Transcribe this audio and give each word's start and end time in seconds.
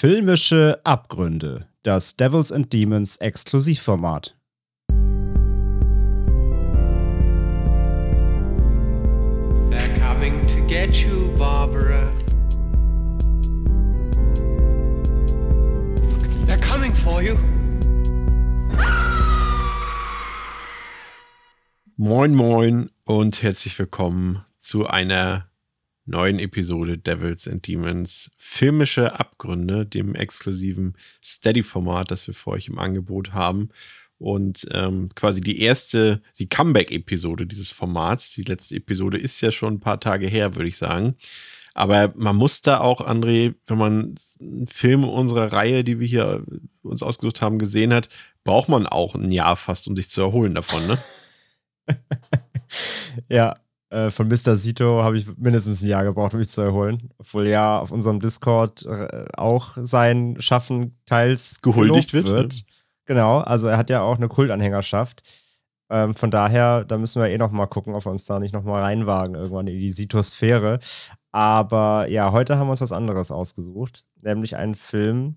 Filmische 0.00 0.80
Abgründe, 0.82 1.68
das 1.82 2.16
Devils 2.16 2.50
and 2.50 2.72
Demons 2.72 3.18
Exklusivformat. 3.18 4.34
They're 9.68 9.94
coming 9.98 10.46
to 10.46 10.66
get 10.66 10.94
you, 10.94 11.36
Barbara. 11.36 12.10
They're 16.46 16.56
coming 16.66 16.92
for 16.92 17.20
you. 17.22 17.36
Moin, 21.98 22.34
moin 22.34 22.90
und 23.04 23.42
herzlich 23.42 23.78
willkommen 23.78 24.46
zu 24.60 24.86
einer 24.86 25.49
neuen 26.10 26.38
Episode 26.38 26.98
Devils 26.98 27.48
and 27.48 27.66
Demons 27.66 28.30
Filmische 28.36 29.18
Abgründe, 29.18 29.86
dem 29.86 30.14
exklusiven 30.14 30.96
Steady-Format, 31.22 32.10
das 32.10 32.26
wir 32.26 32.34
für 32.34 32.50
euch 32.50 32.68
im 32.68 32.78
Angebot 32.78 33.32
haben. 33.32 33.70
Und 34.18 34.66
ähm, 34.74 35.08
quasi 35.14 35.40
die 35.40 35.62
erste, 35.62 36.20
die 36.38 36.48
Comeback-Episode 36.48 37.46
dieses 37.46 37.70
Formats. 37.70 38.34
Die 38.34 38.42
letzte 38.42 38.76
Episode 38.76 39.16
ist 39.16 39.40
ja 39.40 39.50
schon 39.50 39.74
ein 39.74 39.80
paar 39.80 39.98
Tage 39.98 40.26
her, 40.26 40.56
würde 40.56 40.68
ich 40.68 40.76
sagen. 40.76 41.16
Aber 41.72 42.12
man 42.16 42.36
muss 42.36 42.60
da 42.60 42.80
auch, 42.80 43.00
André, 43.00 43.54
wenn 43.66 43.78
man 43.78 44.14
einen 44.38 44.66
Film 44.66 45.04
unserer 45.04 45.52
Reihe, 45.52 45.84
die 45.84 46.00
wir 46.00 46.06
hier 46.06 46.44
uns 46.82 47.02
ausgesucht 47.02 47.40
haben, 47.40 47.58
gesehen 47.58 47.94
hat, 47.94 48.10
braucht 48.44 48.68
man 48.68 48.86
auch 48.86 49.14
ein 49.14 49.32
Jahr 49.32 49.56
fast, 49.56 49.88
um 49.88 49.96
sich 49.96 50.10
zu 50.10 50.20
erholen 50.20 50.54
davon, 50.54 50.86
ne? 50.86 50.98
ja, 53.28 53.56
äh, 53.90 54.10
von 54.10 54.28
Mr. 54.28 54.56
Sito 54.56 55.02
habe 55.02 55.18
ich 55.18 55.26
mindestens 55.36 55.82
ein 55.82 55.88
Jahr 55.88 56.04
gebraucht, 56.04 56.32
um 56.32 56.38
mich 56.38 56.48
zu 56.48 56.60
erholen. 56.60 57.10
Obwohl 57.18 57.48
ja 57.48 57.78
auf 57.80 57.90
unserem 57.90 58.20
Discord 58.20 58.86
äh, 58.86 59.26
auch 59.36 59.72
sein 59.76 60.36
Schaffen 60.38 60.96
teils 61.06 61.60
gehuldigt 61.60 62.12
wird. 62.12 62.26
wird. 62.26 62.54
Ne? 62.54 62.62
Genau, 63.06 63.38
also 63.38 63.66
er 63.66 63.76
hat 63.76 63.90
ja 63.90 64.02
auch 64.02 64.16
eine 64.16 64.28
Kultanhängerschaft. 64.28 65.22
Ähm, 65.90 66.14
von 66.14 66.30
daher, 66.30 66.84
da 66.84 66.98
müssen 66.98 67.20
wir 67.20 67.28
eh 67.28 67.38
noch 67.38 67.50
mal 67.50 67.66
gucken, 67.66 67.94
ob 67.94 68.06
wir 68.06 68.12
uns 68.12 68.24
da 68.24 68.38
nicht 68.38 68.54
noch 68.54 68.62
mal 68.62 68.80
reinwagen, 68.80 69.34
irgendwann 69.34 69.66
in 69.66 69.80
die 69.80 69.90
Sito-Sphäre. 69.90 70.78
Aber 71.32 72.08
ja, 72.08 72.30
heute 72.30 72.56
haben 72.56 72.68
wir 72.68 72.72
uns 72.72 72.80
was 72.80 72.92
anderes 72.92 73.32
ausgesucht, 73.32 74.04
nämlich 74.22 74.56
einen 74.56 74.76
Film, 74.76 75.34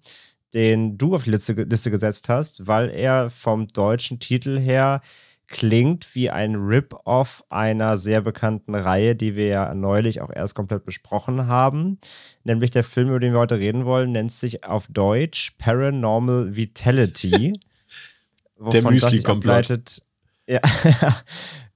den 0.53 0.99
du 0.99 1.15
auf 1.15 1.23
die 1.23 1.31
Liste, 1.31 1.53
Liste 1.53 1.89
gesetzt 1.89 2.29
hast, 2.29 2.67
weil 2.67 2.91
er 2.91 3.31
vom 3.31 3.67
deutschen 3.67 4.19
Titel 4.19 4.59
her 4.59 5.01
klingt 5.47 6.15
wie 6.15 6.29
ein 6.29 6.55
Rip-Off 6.55 7.43
einer 7.49 7.97
sehr 7.97 8.21
bekannten 8.21 8.75
Reihe, 8.75 9.15
die 9.15 9.35
wir 9.35 9.47
ja 9.47 9.73
neulich 9.75 10.21
auch 10.21 10.31
erst 10.31 10.55
komplett 10.55 10.85
besprochen 10.85 11.47
haben. 11.47 11.99
Nämlich 12.43 12.71
der 12.71 12.83
Film, 12.83 13.09
über 13.09 13.19
den 13.19 13.33
wir 13.33 13.39
heute 13.39 13.59
reden 13.59 13.85
wollen, 13.85 14.11
nennt 14.11 14.31
sich 14.31 14.63
auf 14.63 14.87
Deutsch 14.89 15.51
Paranormal 15.57 16.55
Vitality. 16.55 17.59
der 18.71 18.89
Müsli 18.89 19.21
komplett. 19.21 20.01
Ja, 20.45 20.59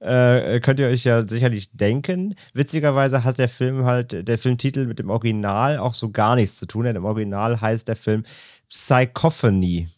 äh, 0.00 0.60
könnt 0.60 0.80
ihr 0.80 0.88
euch 0.88 1.04
ja 1.04 1.26
sicherlich 1.26 1.72
denken. 1.72 2.34
Witzigerweise 2.52 3.24
hat 3.24 3.38
der 3.38 3.48
Film 3.48 3.84
halt, 3.84 4.28
der 4.28 4.38
Filmtitel 4.38 4.86
mit 4.86 4.98
dem 4.98 5.08
Original 5.08 5.78
auch 5.78 5.94
so 5.94 6.10
gar 6.10 6.36
nichts 6.36 6.56
zu 6.56 6.66
tun, 6.66 6.84
denn 6.84 6.96
im 6.96 7.04
Original 7.04 7.60
heißt 7.60 7.88
der 7.88 7.96
Film 7.96 8.24
Psychophony 8.68 9.88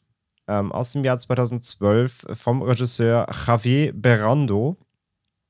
ähm, 0.50 0.72
aus 0.72 0.92
dem 0.92 1.04
Jahr 1.04 1.18
2012 1.18 2.26
vom 2.34 2.62
Regisseur 2.62 3.26
Javier 3.46 3.92
Berando 3.94 4.76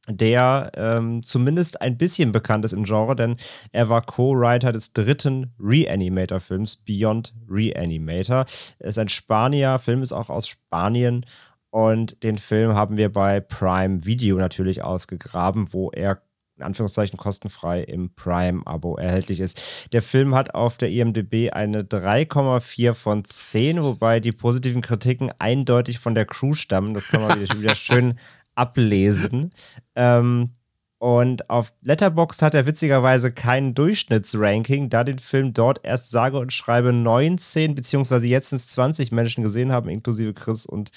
der 0.08 0.72
ähm, 0.76 1.22
zumindest 1.22 1.80
ein 1.80 1.98
bisschen 1.98 2.32
bekannt 2.32 2.64
ist 2.64 2.72
im 2.72 2.84
Genre, 2.84 3.14
denn 3.14 3.36
er 3.70 3.88
war 3.88 4.02
Co-Writer 4.02 4.72
des 4.72 4.92
dritten 4.92 5.52
Reanimator-Films 5.60 6.76
Beyond 6.76 7.34
Reanimator. 7.48 8.46
Er 8.78 8.88
ist 8.88 8.98
ein 8.98 9.08
Spanier, 9.08 9.78
Film 9.78 10.02
ist 10.02 10.12
auch 10.12 10.30
aus 10.30 10.48
Spanien 10.48 11.26
und 11.70 12.22
den 12.22 12.38
Film 12.38 12.74
haben 12.74 12.96
wir 12.96 13.12
bei 13.12 13.40
Prime 13.40 14.04
Video 14.04 14.38
natürlich 14.38 14.82
ausgegraben, 14.82 15.72
wo 15.72 15.90
er 15.90 16.22
in 16.60 16.66
Anführungszeichen 16.66 17.16
kostenfrei 17.16 17.82
im 17.82 18.14
Prime-Abo 18.14 18.96
erhältlich 18.96 19.40
ist. 19.40 19.60
Der 19.92 20.02
Film 20.02 20.34
hat 20.34 20.54
auf 20.54 20.76
der 20.76 20.90
IMDb 20.90 21.50
eine 21.52 21.82
3,4 21.82 22.92
von 22.92 23.24
10, 23.24 23.82
wobei 23.82 24.20
die 24.20 24.32
positiven 24.32 24.82
Kritiken 24.82 25.32
eindeutig 25.38 25.98
von 25.98 26.14
der 26.14 26.26
Crew 26.26 26.52
stammen. 26.52 26.92
Das 26.92 27.08
kann 27.08 27.22
man 27.22 27.40
wieder, 27.40 27.58
wieder 27.58 27.74
schön 27.74 28.18
ablesen. 28.54 29.52
Ähm, 29.94 30.50
und 31.00 31.48
auf 31.48 31.72
Letterboxd 31.80 32.42
hat 32.42 32.52
er 32.52 32.66
witzigerweise 32.66 33.32
kein 33.32 33.72
Durchschnittsranking, 33.72 34.90
da 34.90 35.02
den 35.02 35.18
Film 35.18 35.54
dort 35.54 35.80
erst 35.82 36.10
sage 36.10 36.36
und 36.36 36.52
schreibe 36.52 36.92
19 36.92 37.74
beziehungsweise 37.74 38.26
jetzt 38.26 38.50
20 38.50 39.10
Menschen 39.10 39.42
gesehen 39.42 39.72
haben, 39.72 39.88
inklusive 39.88 40.34
Chris 40.34 40.66
und 40.66 40.90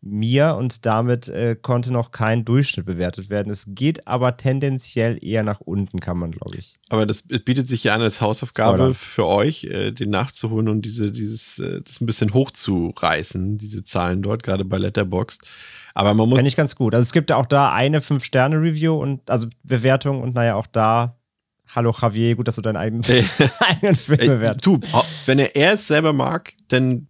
mir. 0.00 0.56
Und 0.56 0.86
damit 0.86 1.28
äh, 1.28 1.56
konnte 1.60 1.92
noch 1.92 2.10
kein 2.10 2.46
Durchschnitt 2.46 2.86
bewertet 2.86 3.28
werden. 3.28 3.52
Es 3.52 3.66
geht 3.68 4.06
aber 4.06 4.38
tendenziell 4.38 5.22
eher 5.22 5.42
nach 5.42 5.60
unten, 5.60 6.00
kann 6.00 6.16
man, 6.16 6.30
glaube 6.30 6.56
ich. 6.56 6.78
Aber 6.88 7.04
das 7.04 7.20
bietet 7.20 7.68
sich 7.68 7.84
ja 7.84 7.94
an 7.94 8.00
als 8.00 8.22
Hausaufgabe 8.22 8.78
Spoiler. 8.78 8.94
für 8.94 9.26
euch, 9.26 9.64
äh, 9.64 9.90
den 9.90 10.08
nachzuholen 10.08 10.68
und 10.68 10.86
diese, 10.86 11.12
dieses, 11.12 11.58
äh, 11.58 11.82
das 11.82 12.00
ein 12.00 12.06
bisschen 12.06 12.32
hochzureißen, 12.32 13.58
diese 13.58 13.84
Zahlen 13.84 14.22
dort, 14.22 14.42
gerade 14.42 14.64
bei 14.64 14.78
Letterboxd. 14.78 15.44
Aber 15.94 16.14
man 16.14 16.28
muss. 16.28 16.38
Finde 16.38 16.48
ich 16.48 16.56
ganz 16.56 16.76
gut. 16.76 16.94
Also 16.94 17.06
es 17.06 17.12
gibt 17.12 17.30
ja 17.30 17.36
auch 17.36 17.46
da 17.46 17.72
eine 17.72 18.00
5-Sterne-Review 18.00 18.94
und 18.94 19.28
also 19.30 19.48
Bewertung 19.62 20.22
und 20.22 20.34
naja, 20.34 20.54
auch 20.54 20.66
da. 20.66 21.16
Hallo 21.72 21.94
Javier, 21.96 22.34
gut, 22.34 22.48
dass 22.48 22.56
du 22.56 22.62
deinen 22.62 22.76
eigenen, 22.76 23.04
eigenen 23.60 23.94
Film 23.94 24.18
bewertest. 24.18 24.66
Du, 24.66 24.80
wenn 25.26 25.38
er 25.38 25.74
es 25.74 25.86
selber 25.86 26.12
mag, 26.12 26.52
dann, 26.66 27.06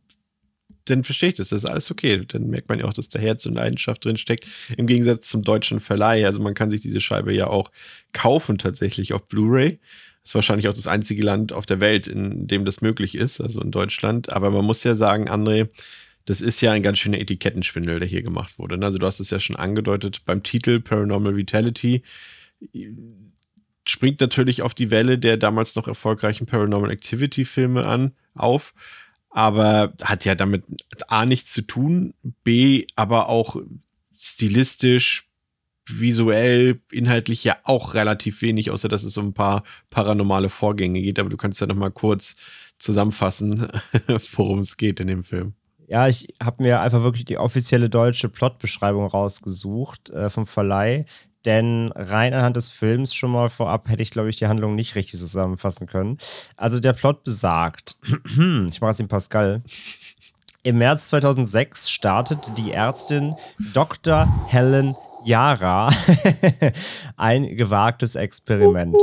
dann 0.85 1.03
verstehe 1.03 1.31
ich 1.31 1.37
das. 1.37 1.49
Das 1.49 1.65
ist 1.65 1.71
alles 1.71 1.91
okay. 1.91 2.27
Dann 2.29 2.49
merkt 2.49 2.69
man 2.69 2.79
ja 2.79 2.85
auch, 2.85 2.93
dass 2.93 3.09
da 3.09 3.19
Herz 3.19 3.47
und 3.47 3.55
Leidenschaft 3.55 4.05
drin 4.05 4.19
steckt. 4.19 4.45
Im 4.77 4.87
Gegensatz 4.87 5.29
zum 5.29 5.43
deutschen 5.45 5.81
Verleih. 5.81 6.27
Also 6.27 6.43
man 6.43 6.53
kann 6.53 6.69
sich 6.69 6.83
diese 6.83 7.01
Scheibe 7.01 7.33
ja 7.33 7.47
auch 7.47 7.71
kaufen 8.13 8.59
tatsächlich 8.59 9.15
auf 9.15 9.27
Blu-ray. 9.29 9.79
Das 10.21 10.31
ist 10.31 10.35
wahrscheinlich 10.35 10.69
auch 10.69 10.75
das 10.75 10.87
einzige 10.87 11.23
Land 11.23 11.55
auf 11.55 11.65
der 11.65 11.81
Welt, 11.81 12.07
in 12.07 12.47
dem 12.47 12.67
das 12.67 12.83
möglich 12.83 13.15
ist, 13.15 13.41
also 13.41 13.63
in 13.63 13.71
Deutschland. 13.71 14.31
Aber 14.31 14.51
man 14.51 14.67
muss 14.67 14.85
ja 14.85 14.95
sagen, 14.95 15.31
André, 15.31 15.69
das 16.31 16.41
ist 16.41 16.61
ja 16.61 16.71
ein 16.71 16.83
ganz 16.83 17.01
schöner 17.01 17.19
Etikettenschwindel, 17.19 17.99
der 17.99 18.07
hier 18.07 18.23
gemacht 18.23 18.61
wurde. 18.61 18.79
Ne? 18.79 18.87
Also 18.87 18.99
du 18.99 19.07
hast 19.07 19.19
es 19.19 19.31
ja 19.31 19.41
schon 19.41 19.57
angedeutet 19.57 20.25
beim 20.25 20.45
Titel 20.45 20.79
Paranormal 20.79 21.35
Vitality 21.35 22.05
springt 23.85 24.21
natürlich 24.21 24.63
auf 24.63 24.73
die 24.73 24.93
Welle 24.93 25.19
der 25.19 25.37
damals 25.37 25.75
noch 25.75 25.89
erfolgreichen 25.89 26.47
Paranormal 26.47 26.93
Activity 26.93 27.45
Filme 27.45 27.85
an 27.85 28.13
auf, 28.35 28.75
aber 29.31 29.93
hat 30.03 30.25
ja 30.25 30.37
damit 30.37 30.63
A 31.09 31.27
nichts 31.27 31.53
zu 31.53 31.63
tun, 31.63 32.15
B 32.45 32.87
aber 32.95 33.29
auch 33.29 33.57
stilistisch, 34.17 35.27
visuell, 35.89 36.81
inhaltlich 36.93 37.43
ja 37.43 37.57
auch 37.65 37.95
relativ 37.95 38.41
wenig, 38.41 38.71
außer 38.71 38.89
dass 38.89 39.03
es 39.03 39.17
um 39.17 39.31
ein 39.31 39.35
paar 39.35 39.65
paranormale 39.89 40.49
Vorgänge 40.49 41.03
geht, 41.03 41.19
aber 41.19 41.29
du 41.29 41.37
kannst 41.37 41.61
ja 41.61 41.67
noch 41.67 41.75
mal 41.75 41.91
kurz 41.91 42.37
zusammenfassen, 42.79 43.67
worum 44.35 44.61
es 44.61 44.77
geht 44.77 45.01
in 45.01 45.09
dem 45.09 45.25
Film. 45.25 45.55
Ja, 45.91 46.07
ich 46.07 46.29
habe 46.41 46.63
mir 46.63 46.81
einfach 46.81 47.03
wirklich 47.03 47.25
die 47.25 47.37
offizielle 47.37 47.89
deutsche 47.89 48.29
Plotbeschreibung 48.29 49.07
rausgesucht 49.07 50.11
äh, 50.11 50.31
vom 50.31 50.47
Verleih. 50.47 51.05
Denn 51.45 51.91
rein 51.97 52.33
anhand 52.33 52.55
des 52.55 52.71
Films 52.71 53.13
schon 53.13 53.33
mal 53.33 53.49
vorab 53.49 53.89
hätte 53.89 54.03
ich, 54.03 54.11
glaube 54.11 54.29
ich, 54.29 54.37
die 54.37 54.47
Handlung 54.47 54.77
nicht 54.77 54.95
richtig 54.95 55.19
zusammenfassen 55.19 55.89
können. 55.89 56.19
Also 56.57 56.79
der 56.79 56.93
Plot 56.93 57.25
besagt, 57.25 57.97
ich 58.71 58.81
mache 58.81 58.93
es 58.93 59.01
in 59.01 59.09
Pascal. 59.09 59.63
Im 60.63 60.79
März 60.79 61.09
2006 61.09 61.91
startete 61.91 62.53
die 62.53 62.71
Ärztin 62.71 63.35
Dr. 63.73 64.29
Helen 64.47 64.95
Yara 65.25 65.91
ein 67.17 67.57
gewagtes 67.57 68.15
Experiment. 68.15 68.97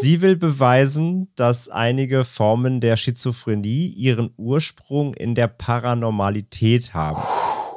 Sie 0.00 0.20
will 0.20 0.36
beweisen, 0.36 1.28
dass 1.36 1.68
einige 1.68 2.24
Formen 2.24 2.80
der 2.80 2.96
Schizophrenie 2.96 3.86
ihren 3.88 4.30
Ursprung 4.36 5.14
in 5.14 5.34
der 5.34 5.48
Paranormalität 5.48 6.92
haben. 6.92 7.22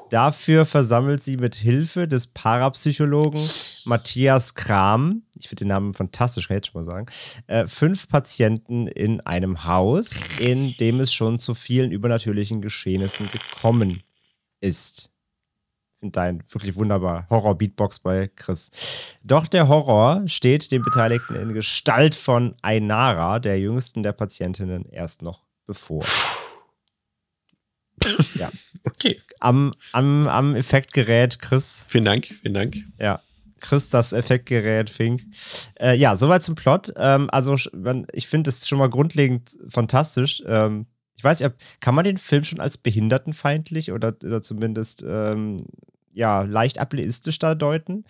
Dafür 0.10 0.66
versammelt 0.66 1.22
sie 1.22 1.38
mit 1.38 1.54
Hilfe 1.54 2.08
des 2.08 2.28
Parapsychologen 2.28 3.40
Matthias 3.86 4.56
Kram, 4.56 5.22
ich 5.36 5.48
finde 5.48 5.66
den 5.66 5.70
Namen 5.70 5.94
fantastisch, 5.94 6.48
kann 6.48 6.58
ich 6.58 6.66
jetzt 6.66 6.72
schon 6.72 6.84
mal 6.84 6.92
sagen, 6.92 7.06
äh, 7.46 7.68
fünf 7.68 8.08
Patienten 8.08 8.88
in 8.88 9.22
einem 9.22 9.66
Haus, 9.66 10.22
in 10.40 10.76
dem 10.78 11.00
es 11.00 11.14
schon 11.14 11.40
zu 11.40 11.54
vielen 11.54 11.92
übernatürlichen 11.92 12.62
Geschehnissen 12.62 13.30
gekommen 13.32 14.02
ist 14.62 15.09
finde 16.00 16.14
dein 16.14 16.44
wirklich 16.50 16.76
wunderbar. 16.76 17.28
Horror-Beatbox 17.30 18.00
bei 18.00 18.30
Chris. 18.36 18.72
Doch 19.24 19.48
der 19.48 19.68
Horror 19.68 20.28
steht 20.28 20.72
den 20.72 20.82
Beteiligten 20.82 21.36
in 21.36 21.54
Gestalt 21.54 22.16
von 22.16 22.56
Ainara, 22.62 23.40
der 23.40 23.60
jüngsten 23.60 24.04
der 24.04 24.14
Patientinnen, 24.14 24.86
erst 24.86 25.22
noch 25.22 25.46
bevor. 25.66 26.04
ja. 28.36 28.50
Okay. 28.86 29.20
Am, 29.40 29.74
am, 29.92 30.28
am 30.28 30.56
Effektgerät, 30.56 31.40
Chris. 31.40 31.86
Vielen 31.90 32.06
Dank, 32.06 32.28
vielen 32.42 32.54
Dank. 32.54 32.78
Ja. 32.98 33.20
Chris 33.60 33.90
das 33.90 34.14
Effektgerät 34.14 34.90
Fink. 34.90 35.22
Äh, 35.78 35.98
ja, 35.98 36.16
soweit 36.16 36.44
zum 36.44 36.56
Plot. 36.56 36.94
Ähm, 36.96 37.30
also, 37.30 37.58
ich 38.14 38.28
finde 38.28 38.50
es 38.50 38.66
schon 38.66 38.80
mal 38.80 38.90
grundlegend 38.90 39.60
fantastisch. 39.68 40.42
Ähm, 40.46 40.86
ich 41.16 41.24
weiß 41.26 41.42
nicht, 41.42 41.54
kann 41.82 41.94
man 41.94 42.06
den 42.06 42.18
Film 42.18 42.46
schon 42.46 42.62
als 42.62 42.78
behindertenfeindlich 42.78 43.92
oder, 43.92 44.16
oder 44.24 44.42
zumindest 44.42 45.04
ähm, 45.06 45.58
ja, 46.20 46.44
leicht 46.44 46.78
ableistisch 46.78 47.40
da 47.40 47.56
deuten? 47.56 48.06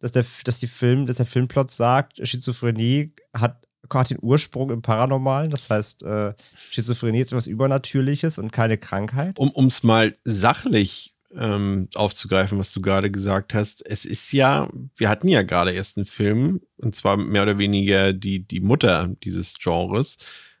Dass 0.00 0.12
der, 0.12 0.24
dass, 0.44 0.58
die 0.58 0.66
Film, 0.66 1.06
dass 1.06 1.16
der 1.16 1.26
Filmplot 1.26 1.70
sagt, 1.70 2.26
Schizophrenie 2.26 3.14
hat 3.32 3.66
hat 3.92 4.08
den 4.08 4.18
Ursprung 4.22 4.70
im 4.70 4.80
Paranormalen. 4.80 5.50
Das 5.50 5.68
heißt, 5.68 6.02
äh, 6.04 6.32
Schizophrenie 6.70 7.20
ist 7.20 7.32
etwas 7.32 7.46
Übernatürliches 7.46 8.38
und 8.38 8.50
keine 8.50 8.78
Krankheit. 8.78 9.38
Um 9.38 9.66
es 9.66 9.82
mal 9.82 10.16
sachlich 10.24 11.12
ähm, 11.36 11.88
aufzugreifen, 11.94 12.58
was 12.58 12.72
du 12.72 12.80
gerade 12.80 13.10
gesagt 13.10 13.54
hast. 13.54 13.84
Es 13.84 14.04
ist 14.04 14.32
ja, 14.32 14.68
wir 14.96 15.08
hatten 15.08 15.28
ja 15.28 15.42
gerade 15.42 15.72
erst 15.72 15.96
einen 15.96 16.06
Film, 16.06 16.60
und 16.76 16.94
zwar 16.94 17.16
mehr 17.16 17.42
oder 17.42 17.58
weniger 17.58 18.12
die, 18.12 18.46
die 18.46 18.60
Mutter 18.60 19.14
dieses 19.24 19.54
Genres, 19.58 20.16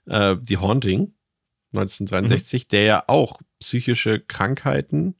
äh, 0.06 0.36
The 0.46 0.58
Haunting, 0.58 1.14
1963, 1.72 2.64
mhm. 2.64 2.68
der 2.68 2.82
ja 2.82 3.04
auch 3.06 3.40
psychische 3.60 4.20
Krankheiten 4.20 5.16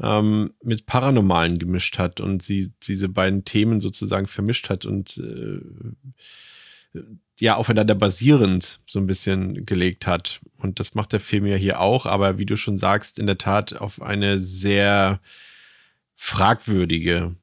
ähm, 0.00 0.52
mit 0.62 0.86
Paranormalen 0.86 1.58
gemischt 1.58 1.98
hat 1.98 2.20
und 2.20 2.42
sie 2.42 2.72
diese 2.82 3.08
beiden 3.08 3.44
Themen 3.44 3.80
sozusagen 3.80 4.26
vermischt 4.26 4.70
hat 4.70 4.84
und 4.84 5.18
äh, 5.18 5.60
ja 7.40 7.56
aufeinander 7.56 7.94
basierend 7.94 8.80
so 8.86 8.98
ein 8.98 9.06
bisschen 9.06 9.66
gelegt 9.66 10.06
hat. 10.06 10.40
Und 10.58 10.80
das 10.80 10.94
macht 10.94 11.12
der 11.12 11.20
Film 11.20 11.46
ja 11.46 11.56
hier 11.56 11.80
auch, 11.80 12.06
aber 12.06 12.38
wie 12.38 12.46
du 12.46 12.56
schon 12.56 12.78
sagst, 12.78 13.18
in 13.18 13.26
der 13.26 13.38
Tat 13.38 13.80
auf 13.80 14.00
eine 14.00 14.38
sehr 14.38 15.20
fragwürdige 16.14 17.34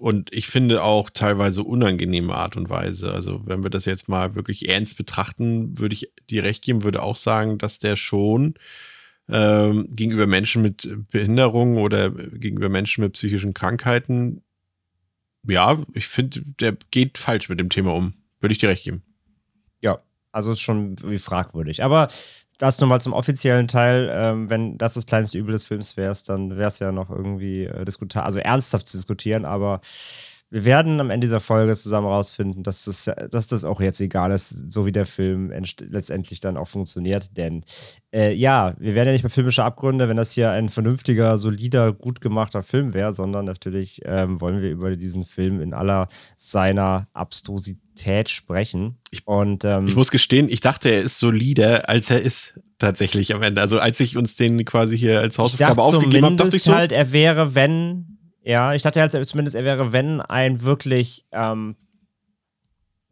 und 0.00 0.32
ich 0.32 0.46
finde 0.46 0.82
auch 0.82 1.10
teilweise 1.10 1.62
unangenehme 1.62 2.34
Art 2.34 2.56
und 2.56 2.70
Weise. 2.70 3.12
Also, 3.12 3.42
wenn 3.44 3.62
wir 3.62 3.68
das 3.68 3.84
jetzt 3.84 4.08
mal 4.08 4.34
wirklich 4.34 4.66
ernst 4.66 4.96
betrachten, 4.96 5.78
würde 5.78 5.94
ich 5.94 6.10
dir 6.30 6.42
recht 6.42 6.64
geben, 6.64 6.84
würde 6.84 7.02
auch 7.02 7.16
sagen, 7.16 7.58
dass 7.58 7.78
der 7.78 7.96
schon 7.96 8.54
ähm, 9.30 9.88
gegenüber 9.90 10.26
Menschen 10.26 10.62
mit 10.62 10.88
Behinderungen 11.10 11.78
oder 11.78 12.10
gegenüber 12.10 12.68
Menschen 12.68 13.04
mit 13.04 13.14
psychischen 13.14 13.54
Krankheiten, 13.54 14.42
ja, 15.48 15.78
ich 15.94 16.06
finde, 16.06 16.42
der 16.60 16.76
geht 16.90 17.18
falsch 17.18 17.48
mit 17.48 17.60
dem 17.60 17.70
Thema 17.70 17.94
um. 17.94 18.14
Würde 18.40 18.52
ich 18.52 18.58
dir 18.58 18.68
recht 18.68 18.84
geben. 18.84 19.02
Ja, 19.80 20.00
also 20.32 20.50
ist 20.50 20.60
schon 20.60 20.96
fragwürdig. 20.96 21.82
Aber 21.82 22.08
das 22.58 22.80
nochmal 22.80 23.00
zum 23.00 23.14
offiziellen 23.14 23.68
Teil. 23.68 24.10
Ähm, 24.12 24.50
wenn 24.50 24.76
das 24.76 24.94
das 24.94 25.06
kleinste 25.06 25.38
Übel 25.38 25.52
des 25.52 25.64
Films 25.64 25.96
wäre, 25.96 26.14
dann 26.26 26.56
wäre 26.56 26.68
es 26.68 26.78
ja 26.78 26.92
noch 26.92 27.10
irgendwie 27.10 27.64
äh, 27.64 27.84
diskutabel, 27.84 28.26
also 28.26 28.38
ernsthaft 28.38 28.88
zu 28.88 28.98
diskutieren, 28.98 29.44
aber 29.44 29.80
wir 30.50 30.64
werden 30.64 30.98
am 30.98 31.10
Ende 31.10 31.26
dieser 31.26 31.38
Folge 31.38 31.76
zusammen 31.76 32.08
rausfinden, 32.08 32.64
dass 32.64 32.84
das, 32.84 33.08
dass 33.30 33.46
das 33.46 33.64
auch 33.64 33.80
jetzt 33.80 34.00
egal 34.00 34.32
ist, 34.32 34.72
so 34.72 34.84
wie 34.84 34.90
der 34.90 35.06
Film 35.06 35.52
letztendlich 35.80 36.40
dann 36.40 36.56
auch 36.56 36.66
funktioniert. 36.66 37.36
Denn 37.36 37.64
äh, 38.12 38.34
ja, 38.34 38.74
wir 38.78 38.96
wären 38.96 39.06
ja 39.06 39.12
nicht 39.12 39.22
bei 39.22 39.28
filmischer 39.28 39.64
Abgründe, 39.64 40.08
wenn 40.08 40.16
das 40.16 40.32
hier 40.32 40.50
ein 40.50 40.68
vernünftiger, 40.68 41.38
solider, 41.38 41.92
gut 41.92 42.20
gemachter 42.20 42.64
Film 42.64 42.94
wäre, 42.94 43.12
sondern 43.12 43.44
natürlich 43.44 44.00
ähm, 44.04 44.40
wollen 44.40 44.60
wir 44.60 44.70
über 44.70 44.96
diesen 44.96 45.22
Film 45.22 45.60
in 45.60 45.72
aller 45.72 46.08
seiner 46.36 47.06
Abstrusität 47.12 48.28
sprechen. 48.28 48.98
Ich, 49.12 49.28
Und, 49.28 49.64
ähm, 49.64 49.86
ich 49.86 49.94
muss 49.94 50.10
gestehen, 50.10 50.48
ich 50.48 50.60
dachte, 50.60 50.88
er 50.88 51.02
ist 51.02 51.20
solider, 51.20 51.88
als 51.88 52.10
er 52.10 52.22
ist 52.22 52.58
tatsächlich 52.78 53.34
am 53.36 53.42
Ende. 53.44 53.60
Also 53.60 53.78
als 53.78 54.00
ich 54.00 54.16
uns 54.16 54.34
den 54.34 54.64
quasi 54.64 54.98
hier 54.98 55.20
als 55.20 55.38
Hausaufgabe 55.38 55.80
aufgegeben 55.80 56.24
habe, 56.24 56.36
dachte 56.36 56.56
ich 56.56 56.64
so, 56.64 56.74
halt, 56.74 56.90
er 56.90 57.12
wäre, 57.12 57.54
wenn 57.54 58.16
ja, 58.42 58.74
ich 58.74 58.82
dachte 58.82 59.00
halt 59.00 59.26
zumindest, 59.26 59.54
er 59.54 59.64
wäre, 59.64 59.92
wenn 59.92 60.20
ein 60.20 60.62
wirklich, 60.62 61.26
ähm, 61.32 61.76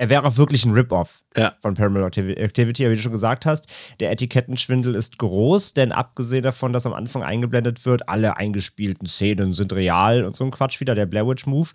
er 0.01 0.11
wäre 0.11 0.25
auch 0.25 0.37
wirklich 0.37 0.65
ein 0.65 0.73
Rip-Off 0.73 1.25
ja. 1.37 1.55
von 1.61 1.75
Paranormal 1.75 2.05
Activity, 2.05 2.89
wie 2.89 2.95
du 2.95 3.03
schon 3.03 3.13
gesagt 3.13 3.47
hast. 3.47 3.67
Der 3.99 4.13
Etikettenschwindel 4.13 4.95
ist 4.95 5.19
groß, 5.19 5.75
denn 5.75 5.91
abgesehen 5.91 6.45
davon, 6.45 6.73
dass 6.73 6.87
am 6.87 6.93
Anfang 6.93 7.25
eingeblendet 7.25 7.85
wird, 7.85 8.09
alle 8.09 8.37
eingespielten 8.37 9.09
Szenen 9.09 9.53
sind 9.53 9.73
real 9.73 10.25
und 10.25 10.37
so 10.37 10.45
ein 10.45 10.53
Quatsch 10.53 10.81
wieder, 10.81 10.95
der 10.95 11.07
Blair 11.07 11.27
Witch 11.27 11.47
Move, 11.47 11.71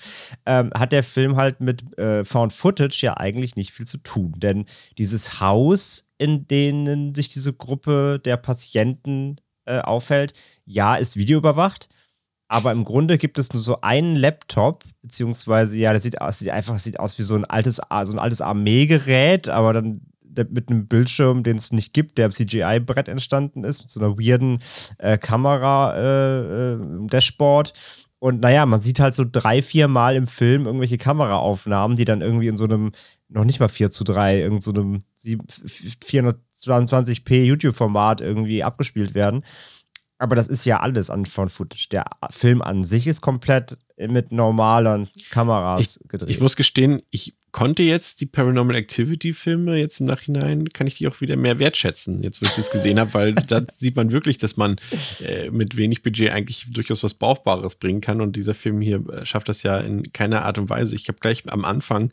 ähm, 0.45 0.71
hat 0.73 0.93
der 0.93 1.03
Film 1.03 1.35
halt 1.35 1.59
mit 1.59 1.97
äh, 1.99 2.23
Found 2.23 2.53
Footage 2.53 3.01
ja 3.01 3.17
eigentlich 3.17 3.57
nicht 3.57 3.71
viel 3.71 3.85
zu 3.85 3.97
tun. 3.97 4.33
Denn 4.37 4.65
dieses 4.97 5.41
Haus, 5.41 6.07
in 6.17 6.47
dem 6.47 7.13
sich 7.13 7.27
diese 7.27 7.51
Gruppe 7.51 8.21
der 8.23 8.37
Patienten 8.37 9.35
äh, 9.65 9.79
aufhält, 9.79 10.33
ja, 10.65 10.95
ist 10.95 11.17
videoüberwacht 11.17 11.89
aber 12.53 12.71
im 12.71 12.83
Grunde 12.83 13.17
gibt 13.17 13.39
es 13.39 13.51
nur 13.51 13.63
so 13.63 13.81
einen 13.81 14.15
Laptop, 14.15 14.83
beziehungsweise, 15.01 15.75
ja, 15.79 15.91
das 15.91 16.03
sieht, 16.03 16.21
aus, 16.21 16.37
sieht 16.37 16.51
einfach 16.51 16.77
sieht 16.77 16.99
aus 16.99 17.17
wie 17.17 17.23
so 17.23 17.33
ein 17.33 17.45
altes, 17.45 17.77
so 17.77 17.83
ein 17.89 18.19
altes 18.19 18.41
Armeegerät, 18.41 19.49
aber 19.49 19.73
dann 19.73 20.01
mit 20.35 20.69
einem 20.69 20.85
Bildschirm, 20.87 21.41
den 21.41 21.57
es 21.57 21.71
nicht 21.71 21.93
gibt, 21.93 22.19
der 22.19 22.25
am 22.25 22.31
CGI-Brett 22.31 23.07
entstanden 23.07 23.63
ist, 23.63 23.81
mit 23.81 23.89
so 23.89 23.99
einer 23.99 24.19
weirden 24.19 24.59
äh, 24.99 25.17
Kamera 25.17 25.95
äh, 25.95 26.73
äh. 26.73 26.77
Und 28.19 28.39
naja, 28.39 28.67
man 28.67 28.81
sieht 28.81 28.99
halt 28.99 29.15
so 29.15 29.25
drei, 29.29 29.63
vier 29.63 29.87
Mal 29.87 30.15
im 30.15 30.27
Film 30.27 30.67
irgendwelche 30.67 30.99
Kameraaufnahmen, 30.99 31.97
die 31.97 32.05
dann 32.05 32.21
irgendwie 32.21 32.49
in 32.49 32.57
so 32.57 32.65
einem, 32.65 32.91
noch 33.29 33.45
nicht 33.45 33.59
mal 33.59 33.67
4 33.67 33.89
zu 33.89 34.03
3, 34.03 34.41
irgend 34.41 34.63
so 34.63 34.71
einem 34.71 34.99
422p 35.25 37.45
YouTube-Format 37.45 38.21
irgendwie 38.21 38.63
abgespielt 38.63 39.15
werden 39.15 39.43
aber 40.17 40.35
das 40.35 40.47
ist 40.47 40.65
ja 40.65 40.79
alles 40.79 41.09
an 41.09 41.25
Found 41.25 41.51
Footage. 41.51 41.87
Der 41.91 42.05
Film 42.29 42.61
an 42.61 42.83
sich 42.83 43.07
ist 43.07 43.21
komplett 43.21 43.77
mit 43.97 44.31
normalen 44.31 45.09
Kameras 45.31 45.99
ich, 46.01 46.07
gedreht. 46.07 46.29
Ich 46.29 46.39
muss 46.39 46.55
gestehen, 46.55 47.01
ich 47.11 47.35
konnte 47.51 47.83
jetzt 47.83 48.19
die 48.19 48.25
Paranormal 48.25 48.75
Activity 48.75 49.33
Filme 49.33 49.77
jetzt 49.77 49.99
im 49.99 50.07
Nachhinein, 50.07 50.69
kann 50.69 50.87
ich 50.87 50.95
die 50.95 51.07
auch 51.07 51.21
wieder 51.21 51.35
mehr 51.35 51.59
wertschätzen, 51.59 52.21
jetzt 52.23 52.41
wo 52.41 52.45
ich 52.45 52.53
das 52.53 52.71
gesehen 52.71 52.99
habe, 52.99 53.13
weil 53.13 53.33
da 53.33 53.61
sieht 53.77 53.95
man 53.95 54.11
wirklich, 54.11 54.37
dass 54.37 54.57
man 54.57 54.77
äh, 55.21 55.51
mit 55.51 55.77
wenig 55.77 56.01
Budget 56.01 56.33
eigentlich 56.33 56.65
durchaus 56.71 57.03
was 57.03 57.13
Brauchbares 57.13 57.75
bringen 57.75 58.01
kann 58.01 58.21
und 58.21 58.35
dieser 58.35 58.55
Film 58.55 58.81
hier 58.81 59.07
äh, 59.09 59.25
schafft 59.25 59.49
das 59.49 59.61
ja 59.61 59.77
in 59.77 60.11
keiner 60.13 60.45
Art 60.45 60.57
und 60.57 60.69
Weise. 60.69 60.95
Ich 60.95 61.07
habe 61.07 61.19
gleich 61.19 61.43
am 61.51 61.63
Anfang 61.63 62.11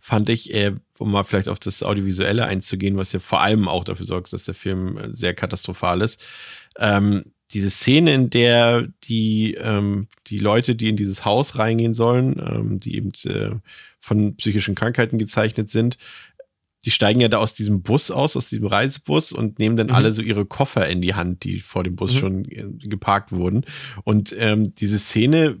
fand 0.00 0.28
ich, 0.28 0.54
äh, 0.54 0.72
um 0.98 1.10
mal 1.10 1.24
vielleicht 1.24 1.48
auf 1.48 1.58
das 1.58 1.82
Audiovisuelle 1.82 2.46
einzugehen, 2.46 2.96
was 2.96 3.12
ja 3.12 3.20
vor 3.20 3.40
allem 3.40 3.68
auch 3.68 3.84
dafür 3.84 4.06
sorgt, 4.06 4.32
dass 4.32 4.44
der 4.44 4.54
Film 4.54 4.96
äh, 4.96 5.12
sehr 5.12 5.34
katastrophal 5.34 6.00
ist. 6.00 6.24
Ähm, 6.78 7.24
diese 7.52 7.70
Szene, 7.70 8.12
in 8.12 8.30
der 8.30 8.88
die, 9.04 9.54
ähm, 9.54 10.08
die 10.26 10.38
Leute, 10.38 10.74
die 10.74 10.90
in 10.90 10.96
dieses 10.96 11.24
Haus 11.24 11.58
reingehen 11.58 11.94
sollen, 11.94 12.36
ähm, 12.38 12.80
die 12.80 12.96
eben 12.96 13.12
äh, 13.24 13.50
von 14.00 14.36
psychischen 14.36 14.74
Krankheiten 14.74 15.18
gezeichnet 15.18 15.70
sind, 15.70 15.96
die 16.84 16.90
steigen 16.90 17.20
ja 17.20 17.28
da 17.28 17.38
aus 17.38 17.54
diesem 17.54 17.82
Bus 17.82 18.10
aus, 18.10 18.36
aus 18.36 18.48
diesem 18.48 18.66
Reisebus 18.66 19.32
und 19.32 19.58
nehmen 19.58 19.76
dann 19.76 19.88
mhm. 19.88 19.94
alle 19.94 20.12
so 20.12 20.22
ihre 20.22 20.46
Koffer 20.46 20.88
in 20.88 21.00
die 21.00 21.14
Hand, 21.14 21.44
die 21.44 21.60
vor 21.60 21.84
dem 21.84 21.96
Bus 21.96 22.14
mhm. 22.14 22.18
schon 22.18 22.44
äh, 22.46 22.66
geparkt 22.88 23.32
wurden. 23.32 23.64
Und 24.04 24.34
ähm, 24.38 24.74
diese 24.74 24.98
Szene, 24.98 25.58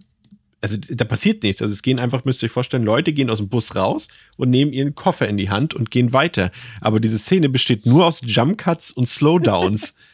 also 0.60 0.76
da 0.76 1.04
passiert 1.04 1.42
nichts. 1.42 1.62
Also 1.62 1.72
es 1.72 1.82
gehen 1.82 1.98
einfach, 1.98 2.24
müsst 2.24 2.42
ihr 2.42 2.46
euch 2.46 2.52
vorstellen, 2.52 2.84
Leute 2.84 3.12
gehen 3.12 3.30
aus 3.30 3.38
dem 3.38 3.48
Bus 3.48 3.74
raus 3.74 4.08
und 4.36 4.50
nehmen 4.50 4.72
ihren 4.72 4.94
Koffer 4.94 5.26
in 5.26 5.38
die 5.38 5.50
Hand 5.50 5.74
und 5.74 5.90
gehen 5.90 6.12
weiter. 6.12 6.52
Aber 6.80 7.00
diese 7.00 7.18
Szene 7.18 7.48
besteht 7.48 7.86
nur 7.86 8.06
aus 8.06 8.20
Jump 8.24 8.58
Cuts 8.58 8.90
und 8.90 9.08
Slowdowns. 9.08 9.94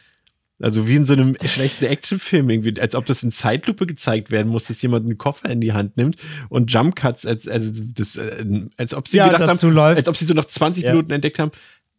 Also 0.61 0.87
wie 0.87 0.95
in 0.95 1.05
so 1.05 1.13
einem 1.13 1.35
schlechten 1.43 1.85
Actionfilm 1.85 2.49
irgendwie, 2.49 2.79
als 2.79 2.95
ob 2.95 3.05
das 3.05 3.23
in 3.23 3.31
Zeitlupe 3.31 3.85
gezeigt 3.85 4.31
werden 4.31 4.49
muss, 4.49 4.65
dass 4.65 4.81
jemand 4.81 5.05
einen 5.05 5.17
Koffer 5.17 5.49
in 5.49 5.59
die 5.59 5.73
Hand 5.73 5.97
nimmt 5.97 6.17
und 6.47 6.71
Jump 6.71 6.95
Cuts, 6.95 7.25
als, 7.25 7.47
also 7.47 7.71
das, 7.93 8.15
äh, 8.15 8.45
als 8.77 8.93
ob 8.93 9.07
sie 9.07 9.17
ja, 9.17 9.27
gedacht 9.27 9.49
haben, 9.49 9.73
läuft. 9.73 9.97
als 9.97 10.07
ob 10.07 10.15
sie 10.15 10.25
so 10.25 10.33
nach 10.33 10.45
20 10.45 10.85
ja. 10.85 10.91
Minuten 10.91 11.11
entdeckt 11.11 11.39
haben, 11.39 11.51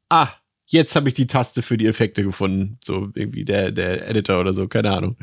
ah, 0.08 0.28
jetzt 0.66 0.96
habe 0.96 1.08
ich 1.08 1.14
die 1.14 1.26
Taste 1.26 1.62
für 1.62 1.76
die 1.76 1.86
Effekte 1.86 2.22
gefunden. 2.22 2.78
So 2.82 3.10
irgendwie 3.14 3.44
der, 3.44 3.72
der 3.72 4.08
Editor 4.08 4.40
oder 4.40 4.54
so, 4.54 4.66
keine 4.68 4.90
Ahnung. 4.90 5.16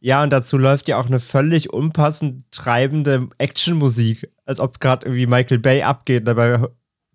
Ja, 0.00 0.22
und 0.22 0.30
dazu 0.30 0.56
läuft 0.56 0.88
ja 0.88 0.98
auch 0.98 1.06
eine 1.06 1.20
völlig 1.20 1.72
unpassend 1.72 2.44
treibende 2.52 3.28
Actionmusik, 3.36 4.30
als 4.46 4.58
ob 4.58 4.80
gerade 4.80 5.06
irgendwie 5.06 5.26
Michael 5.26 5.58
Bay 5.58 5.82
abgeht, 5.82 6.26
dabei 6.26 6.66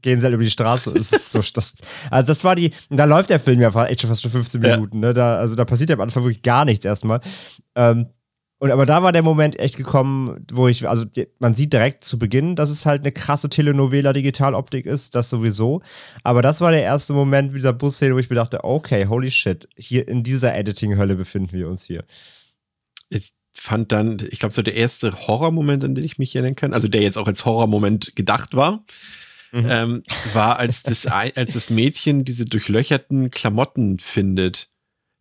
gehen 0.02 0.20
sie 0.20 0.26
halt 0.26 0.34
über 0.34 0.44
die 0.44 0.50
Straße. 0.50 0.94
So, 1.02 1.42
das, 1.54 1.74
also 2.12 2.28
das 2.28 2.44
war 2.44 2.56
die, 2.56 2.72
da 2.90 3.06
läuft 3.06 3.30
der 3.30 3.40
Film 3.40 3.60
ja 3.60 3.86
echt 3.86 4.02
schon 4.02 4.10
fast 4.10 4.22
schon 4.22 4.32
15 4.32 4.62
Minuten. 4.62 5.02
Ja. 5.02 5.08
Ne? 5.10 5.14
Da, 5.14 5.38
also 5.38 5.56
da 5.56 5.66
passiert 5.66 5.90
ja 5.90 5.96
am 5.96 6.02
Anfang 6.02 6.24
wirklich 6.24 6.44
gar 6.44 6.64
nichts 6.66 6.86
erstmal. 6.86 7.20
Ähm, 7.76 8.08
und 8.58 8.72
aber 8.72 8.86
da 8.86 9.04
war 9.04 9.12
der 9.12 9.22
Moment 9.22 9.60
echt 9.60 9.76
gekommen, 9.76 10.46
wo 10.52 10.68
ich, 10.68 10.88
also 10.88 11.04
die, 11.04 11.28
man 11.40 11.54
sieht 11.54 11.74
direkt 11.74 12.06
zu 12.06 12.18
Beginn, 12.18 12.56
dass 12.56 12.70
es 12.70 12.86
halt 12.86 13.02
eine 13.02 13.12
krasse 13.12 13.50
Telenovela 13.50 14.14
Digitaloptik 14.14 14.86
ist, 14.86 15.14
das 15.14 15.30
sowieso. 15.30 15.82
Aber 16.24 16.42
das 16.42 16.62
war 16.62 16.72
der 16.72 16.84
erste 16.84 17.14
Moment 17.14 17.50
mit 17.50 17.58
dieser 17.58 17.74
Busszene, 17.74 18.16
wo 18.16 18.20
ich 18.20 18.30
mir 18.30 18.38
dachte, 18.38 18.64
okay, 18.64 19.08
holy 19.08 19.30
shit, 19.30 19.68
hier 19.78 20.08
in 20.08 20.24
dieser 20.24 20.56
Editing-Hölle 20.56 21.16
befinden 21.16 21.52
wir 21.52 21.68
uns 21.68 21.84
hier. 21.84 22.06
Ich 23.10 23.34
fand 23.52 23.92
dann, 23.92 24.18
ich 24.30 24.40
glaube, 24.40 24.54
so 24.54 24.62
der 24.62 24.76
erste 24.76 25.28
Horrormoment, 25.28 25.84
an 25.84 25.94
den 25.94 26.06
ich 26.06 26.18
mich 26.18 26.36
erinnern 26.36 26.56
kann, 26.56 26.74
also 26.74 26.88
der 26.88 27.02
jetzt 27.02 27.18
auch 27.18 27.28
als 27.28 27.46
Horrormoment 27.46 28.16
gedacht 28.16 28.56
war, 28.56 28.86
mhm. 29.56 29.68
ähm, 29.70 30.04
war, 30.34 30.60
als 30.60 30.84
das, 30.84 31.08
als 31.08 31.54
das 31.54 31.70
Mädchen 31.70 32.24
diese 32.26 32.46
durchlöcherten 32.46 33.32
Klamotten 33.32 34.00
findet, 34.00 34.70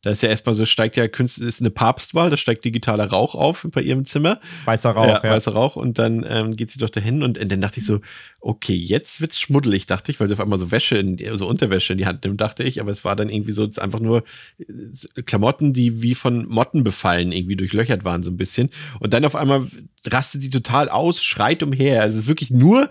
Da 0.05 0.11
ist 0.11 0.23
ja 0.23 0.29
erstmal 0.29 0.55
so, 0.55 0.67
steigt 0.67 0.97
ja 0.97 1.09
Künstler, 1.09 1.47
ist 1.47 1.61
eine 1.61 1.71
Papstwahl, 1.71 2.29
da 2.29 2.37
steigt 2.37 2.62
digitaler 2.67 3.07
Rauch 3.07 3.35
auf 3.35 3.67
bei 3.73 3.81
ihrem 3.81 4.05
Zimmer. 4.05 4.38
Weißer 4.67 4.91
Rauch, 4.91 5.07
ja, 5.07 5.21
ja. 5.25 5.31
Weißer 5.31 5.55
Rauch. 5.55 5.76
Und 5.76 5.99
dann 5.99 6.26
ähm, 6.29 6.55
geht 6.55 6.71
sie 6.71 6.79
doch 6.79 6.91
dahin 6.91 7.23
und, 7.23 7.38
und 7.38 7.50
dann 7.50 7.62
dachte 7.62 7.81
ich 7.81 7.87
so, 7.87 8.00
okay, 8.41 8.75
jetzt 8.75 9.23
wird's 9.23 9.41
schmuddelig, 9.41 9.87
dachte 9.87 10.12
ich, 10.12 10.21
weil 10.21 10.29
sie 10.29 10.35
auf 10.35 10.41
einmal 10.41 10.59
so 10.59 10.71
Wäsche, 10.71 10.99
in, 10.99 11.17
so 11.37 11.47
Unterwäsche 11.49 11.95
in 11.95 11.99
die 11.99 12.05
Hand 12.05 12.23
nimmt, 12.23 12.38
dachte 12.38 12.64
ich. 12.64 12.83
Aber 12.83 12.91
es 12.91 13.03
war 13.03 13.17
dann 13.17 13.31
irgendwie 13.31 13.53
so 13.53 13.67
einfach 13.79 14.00
nur 14.00 14.25
äh, 14.59 15.23
Klamotten, 15.23 15.73
die 15.73 16.03
wie 16.03 16.14
von 16.14 16.47
Motten 16.49 16.85
befallen, 16.85 17.33
irgendwie 17.33 17.57
durchlöchert 17.57 18.05
waren 18.05 18.23
so 18.23 18.31
ein 18.31 18.37
bisschen. 18.37 18.69
Und 19.00 19.14
dann 19.14 19.25
auf 19.25 19.35
einmal 19.35 19.69
rastet 20.07 20.43
sie 20.43 20.50
total 20.50 20.91
aus, 20.91 21.25
schreit 21.25 21.62
umher. 21.62 22.03
Also 22.03 22.19
es 22.19 22.25
ist 22.25 22.29
wirklich 22.29 22.50
nur 22.50 22.91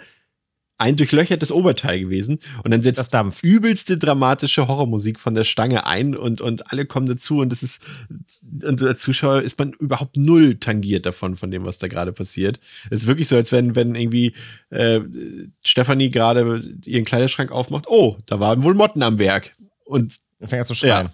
ein 0.84 0.98
durchlöchertes 0.98 1.52
Oberteil 1.52 2.00
gewesen 2.02 2.40
und 2.64 2.72
dann 2.72 2.82
setzt 2.82 3.00
Das 3.00 3.10
dampft. 3.10 3.44
übelste 3.44 3.98
dramatische 3.98 4.68
Horrormusik 4.68 5.18
von 5.18 5.34
der 5.34 5.46
Stange 5.46 5.86
ein 5.86 6.16
und, 6.16 6.42
und 6.42 6.72
alle 6.72 6.86
kommen 6.86 7.08
dazu 7.08 7.40
und 7.40 7.52
das 7.52 7.64
ist, 7.64 7.82
und 8.64 8.82
als 8.84 9.02
Zuschauer 9.02 9.42
ist 9.42 9.58
man 9.58 9.72
überhaupt 9.74 10.18
null 10.18 10.56
tangiert 10.56 11.06
davon, 11.06 11.38
von 11.38 11.52
dem, 11.52 11.64
was 11.64 11.78
da 11.78 11.88
gerade 11.88 12.12
passiert. 12.12 12.60
Es 12.90 13.00
ist 13.02 13.08
wirklich 13.08 13.30
so, 13.30 13.38
als 13.38 13.52
wenn, 13.54 13.76
wenn 13.76 13.96
irgendwie 13.96 14.34
äh, 14.72 15.00
Stefanie 15.64 16.12
gerade 16.12 16.62
ihren 16.86 17.06
Kleiderschrank 17.06 17.52
aufmacht, 17.52 17.86
oh, 17.88 18.18
da 18.26 18.40
waren 18.40 18.64
wohl 18.64 18.74
Motten 18.74 19.04
am 19.04 19.18
Werk. 19.20 19.56
Und 19.86 20.20
Und 20.40 20.50
fängt 20.50 20.60
an 20.62 20.66
zu 20.66 20.76
schreien. 20.76 21.10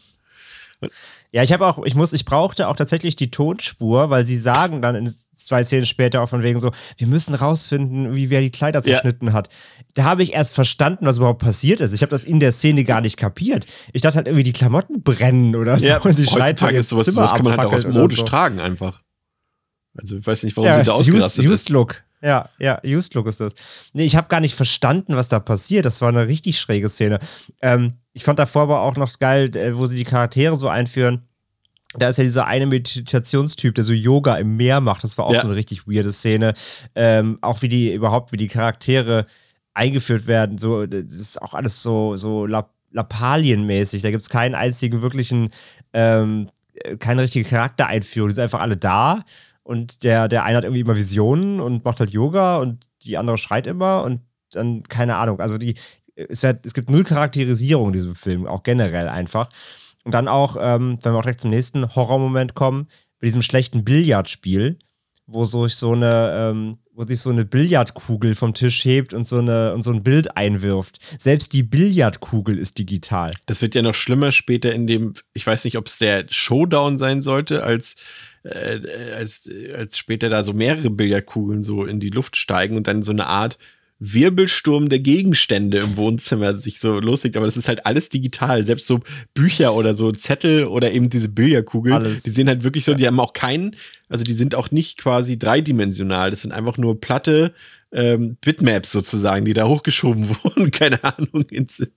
Ja, 0.81 0.89
ich 1.31 1.53
habe 1.53 1.67
auch, 1.67 1.83
ich 1.86 1.93
muss, 1.95 2.12
ich 2.13 2.25
brauchte 2.25 2.67
auch 2.67 2.75
tatsächlich 2.75 3.15
die 3.15 3.29
Tonspur, 3.29 4.09
weil 4.09 4.25
sie 4.25 4.38
sagen 4.38 4.81
dann 4.81 4.95
in 4.95 5.13
zwei 5.33 5.63
Szenen 5.63 5.86
später 5.86 6.21
auch 6.21 6.29
von 6.29 6.41
wegen 6.43 6.59
so, 6.59 6.71
wir 6.98 7.07
müssen 7.07 7.36
rausfinden, 7.36 8.15
wie 8.15 8.29
wer 8.29 8.41
die 8.41 8.50
Kleider 8.50 8.79
Ja. 8.79 8.83
zerschnitten 8.83 9.31
hat. 9.31 9.48
Da 9.93 10.03
habe 10.05 10.24
ich 10.24 10.33
erst 10.33 10.55
verstanden, 10.55 11.05
was 11.05 11.17
überhaupt 11.17 11.41
passiert 11.41 11.79
ist. 11.81 11.93
Ich 11.93 12.01
habe 12.01 12.09
das 12.09 12.24
in 12.24 12.39
der 12.39 12.51
Szene 12.51 12.83
gar 12.83 13.01
nicht 13.01 13.17
kapiert. 13.17 13.65
Ich 13.93 14.01
dachte 14.01 14.17
halt 14.17 14.27
irgendwie, 14.27 14.43
die 14.43 14.53
Klamotten 14.53 15.03
brennen 15.03 15.55
oder 15.55 15.77
so. 15.77 15.86
und 16.03 16.17
sie 16.17 16.25
heutzutage 16.25 16.77
ist 16.77 16.89
sowas, 16.89 17.05
Zimmer 17.05 17.27
sowas 17.27 17.33
kann 17.36 17.45
man 17.45 17.57
halt 17.57 17.67
auch 17.69 17.74
oder 17.74 17.89
modisch 17.89 18.19
so. 18.19 18.25
tragen 18.25 18.59
einfach. 18.59 19.01
Also 19.98 20.17
ich 20.17 20.25
weiß 20.25 20.43
nicht, 20.43 20.57
warum 20.57 20.67
Ja, 20.67 20.79
sie 20.79 20.83
da 20.86 20.93
used, 20.95 21.09
ausgerastet 21.09 21.45
used 21.45 21.53
ist. 21.53 21.69
Look. 21.69 22.03
Ja, 22.21 22.49
ja, 22.59 22.79
Used 22.85 23.13
Look 23.13 23.27
ist 23.27 23.39
das. 23.39 23.53
Nee, 23.93 24.03
ich 24.05 24.15
habe 24.15 24.27
gar 24.27 24.41
nicht 24.41 24.55
verstanden, 24.55 25.15
was 25.15 25.29
da 25.29 25.39
passiert. 25.39 25.85
Das 25.85 26.01
war 26.01 26.09
eine 26.09 26.27
richtig 26.27 26.59
schräge 26.59 26.89
Szene. 26.89 27.19
Ähm, 27.61 27.93
ich 28.13 28.23
fand 28.23 28.39
davor 28.39 28.63
aber 28.63 28.81
auch 28.81 28.97
noch 28.97 29.19
geil, 29.19 29.55
äh, 29.55 29.77
wo 29.77 29.85
sie 29.85 29.95
die 29.97 30.03
Charaktere 30.03 30.57
so 30.57 30.67
einführen. 30.67 31.23
Da 31.95 32.09
ist 32.09 32.17
ja 32.17 32.23
dieser 32.23 32.45
eine 32.45 32.65
Meditationstyp, 32.67 33.73
der 33.73 33.83
so 33.83 33.93
Yoga 33.93 34.35
im 34.35 34.57
Meer 34.57 34.79
macht. 34.81 35.03
Das 35.03 35.17
war 35.17 35.25
auch 35.25 35.33
Ja. 35.33 35.41
so 35.41 35.47
eine 35.47 35.55
richtig 35.55 35.88
weirde 35.88 36.11
Szene. 36.13 36.53
Ähm, 36.93 37.39
auch 37.41 37.61
wie 37.61 37.67
die 37.69 37.93
überhaupt, 37.93 38.31
wie 38.31 38.38
die 38.38 38.47
Charaktere 38.49 39.25
eingeführt 39.73 40.27
werden. 40.27 40.57
So, 40.57 40.85
das 40.85 41.13
ist 41.13 41.41
auch 41.41 41.53
alles 41.53 41.81
so, 41.81 42.15
so 42.15 42.45
La 42.45 42.69
Lappalienmäßig. 42.91 44.01
Da 44.01 44.11
gibt 44.11 44.23
es 44.23 44.29
keinen 44.29 44.55
einzigen 44.55 45.01
wirklichen, 45.01 45.49
ähm, 45.93 46.49
äh, 46.73 46.97
keine 46.97 47.21
richtige 47.23 47.47
Charaktereinführung. 47.47 48.29
Die 48.29 48.35
sind 48.35 48.43
einfach 48.43 48.61
alle 48.61 48.77
da. 48.77 49.23
Und 49.69 50.03
der, 50.03 50.27
der 50.27 50.45
eine 50.45 50.57
hat 50.57 50.63
irgendwie 50.63 50.79
immer 50.79 50.95
Visionen 50.95 51.59
und 51.59 51.85
macht 51.85 51.99
halt 51.99 52.09
Yoga 52.09 52.57
und 52.57 52.88
die 53.03 53.19
andere 53.19 53.38
schreit 53.38 53.67
immer 53.67 54.03
und 54.03 54.21
dann, 54.51 54.81
keine 54.81 55.17
Ahnung. 55.17 55.39
Also 55.41 55.59
die, 55.59 55.75
es, 56.15 56.41
wird, 56.41 56.65
es 56.65 56.73
gibt 56.73 56.89
null 56.89 57.03
Charakterisierung 57.03 57.89
in 57.89 57.93
diesem 57.93 58.15
Film, 58.15 58.47
auch 58.47 58.63
generell 58.63 59.07
einfach. 59.07 59.47
Und 60.03 60.15
dann 60.15 60.27
auch, 60.27 60.57
ähm, 60.59 60.97
wenn 61.03 61.13
wir 61.13 61.19
auch 61.19 61.21
direkt 61.21 61.41
zum 61.41 61.51
nächsten 61.51 61.93
Horrormoment 61.93 62.55
kommen, 62.55 62.88
bei 63.21 63.27
diesem 63.27 63.43
schlechten 63.43 63.83
Billardspiel, 63.83 64.79
wo 65.31 65.45
so, 65.45 65.67
so 65.67 65.93
eine, 65.93 66.51
ähm, 66.51 66.77
wo 66.93 67.03
sich 67.05 67.19
so 67.19 67.29
eine 67.29 67.45
Billardkugel 67.45 68.36
vom 68.36 68.53
Tisch 68.53 68.83
hebt 68.83 69.13
und 69.13 69.27
so, 69.27 69.38
eine, 69.38 69.74
und 69.74 69.83
so 69.83 69.91
ein 69.91 70.03
Bild 70.03 70.36
einwirft. 70.36 71.00
Selbst 71.17 71.53
die 71.53 71.63
Billardkugel 71.63 72.57
ist 72.57 72.77
digital. 72.77 73.33
Das 73.45 73.62
wird 73.62 73.75
ja 73.75 73.81
noch 73.81 73.93
schlimmer 73.93 74.31
später 74.31 74.74
in 74.74 74.88
dem, 74.88 75.13
ich 75.33 75.45
weiß 75.45 75.63
nicht, 75.65 75.77
ob 75.77 75.88
es 75.88 75.98
der 75.98 76.25
Showdown 76.29 76.98
sein 76.98 77.21
sollte, 77.21 77.63
als, 77.63 77.95
äh, 78.43 78.79
als, 79.15 79.50
als 79.74 79.98
später 79.98 80.29
da 80.29 80.43
so 80.43 80.53
mehrere 80.53 80.89
Billardkugeln 80.89 81.63
so 81.63 81.86
in 81.86 82.00
die 82.00 82.09
Luft 82.09 82.36
steigen 82.36 82.75
und 82.75 82.88
dann 82.88 83.03
so 83.03 83.12
eine 83.12 83.27
Art 83.27 83.57
Wirbelsturm 84.00 84.88
der 84.89 85.00
Gegenstände 85.00 85.79
im 85.79 85.98
Wohnzimmer 85.98 86.53
sich 86.58 86.79
so 86.79 87.00
loslegt. 87.00 87.36
Aber 87.36 87.46
das 87.46 87.58
ist 87.58 87.68
halt 87.68 87.86
alles 87.86 88.10
digital. 88.10 88.65
Selbst 88.65 88.88
so 88.88 89.01
Bücher 89.34 89.74
oder 89.74 89.96
so 89.96 90.12
Zettel 90.13 90.65
oder 90.65 90.91
eben 90.91 91.10
diese 91.10 91.29
Billardkugeln, 91.29 91.96
Alles. 91.96 92.24
die 92.24 92.29
sehen 92.29 92.48
halt 92.48 92.63
wirklich 92.63 92.86
so, 92.86 92.94
die 92.94 93.06
haben 93.06 93.20
auch 93.20 93.34
keinen, 93.34 93.75
also 94.08 94.24
die 94.24 94.34
sind 94.34 94.56
auch 94.56 94.72
nicht 94.72 94.98
quasi 94.98 95.38
dreidimensional. 95.38 96.29
Das 96.32 96.41
sind 96.44 96.53
einfach 96.53 96.77
nur 96.77 97.00
platte 97.01 97.53
ähm, 97.91 98.38
Bitmaps 98.39 98.91
sozusagen, 98.91 99.44
die 99.46 99.53
da 99.53 99.68
hochgeschoben 99.68 100.29
wurden. 100.44 100.72
Keine 100.72 101.03
Ahnung. 101.03 101.46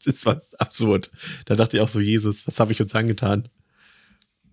Das 0.05 0.27
war 0.27 0.43
absurd. 0.59 1.11
Da 1.45 1.55
dachte 1.55 1.77
ich 1.77 1.83
auch 1.83 1.89
so, 1.89 2.01
Jesus, 2.01 2.47
was 2.49 2.59
habe 2.59 2.73
ich 2.73 2.81
uns 2.83 2.95
angetan? 2.95 3.49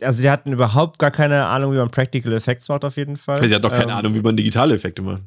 Also 0.01 0.21
die 0.21 0.29
hatten 0.29 0.53
überhaupt 0.53 0.99
gar 0.99 1.11
keine 1.11 1.45
Ahnung, 1.45 1.73
wie 1.73 1.77
man 1.77 1.89
Practical 1.91 2.31
Effects 2.33 2.69
macht 2.69 2.85
auf 2.85 2.95
jeden 2.95 3.17
Fall. 3.17 3.45
Sie 3.45 3.53
hat 3.53 3.63
doch 3.63 3.71
keine 3.71 3.91
Ähm, 3.91 3.97
Ahnung, 3.97 4.13
wie 4.15 4.21
man 4.21 4.37
digitale 4.37 4.75
Effekte 4.75 5.01
macht. 5.01 5.23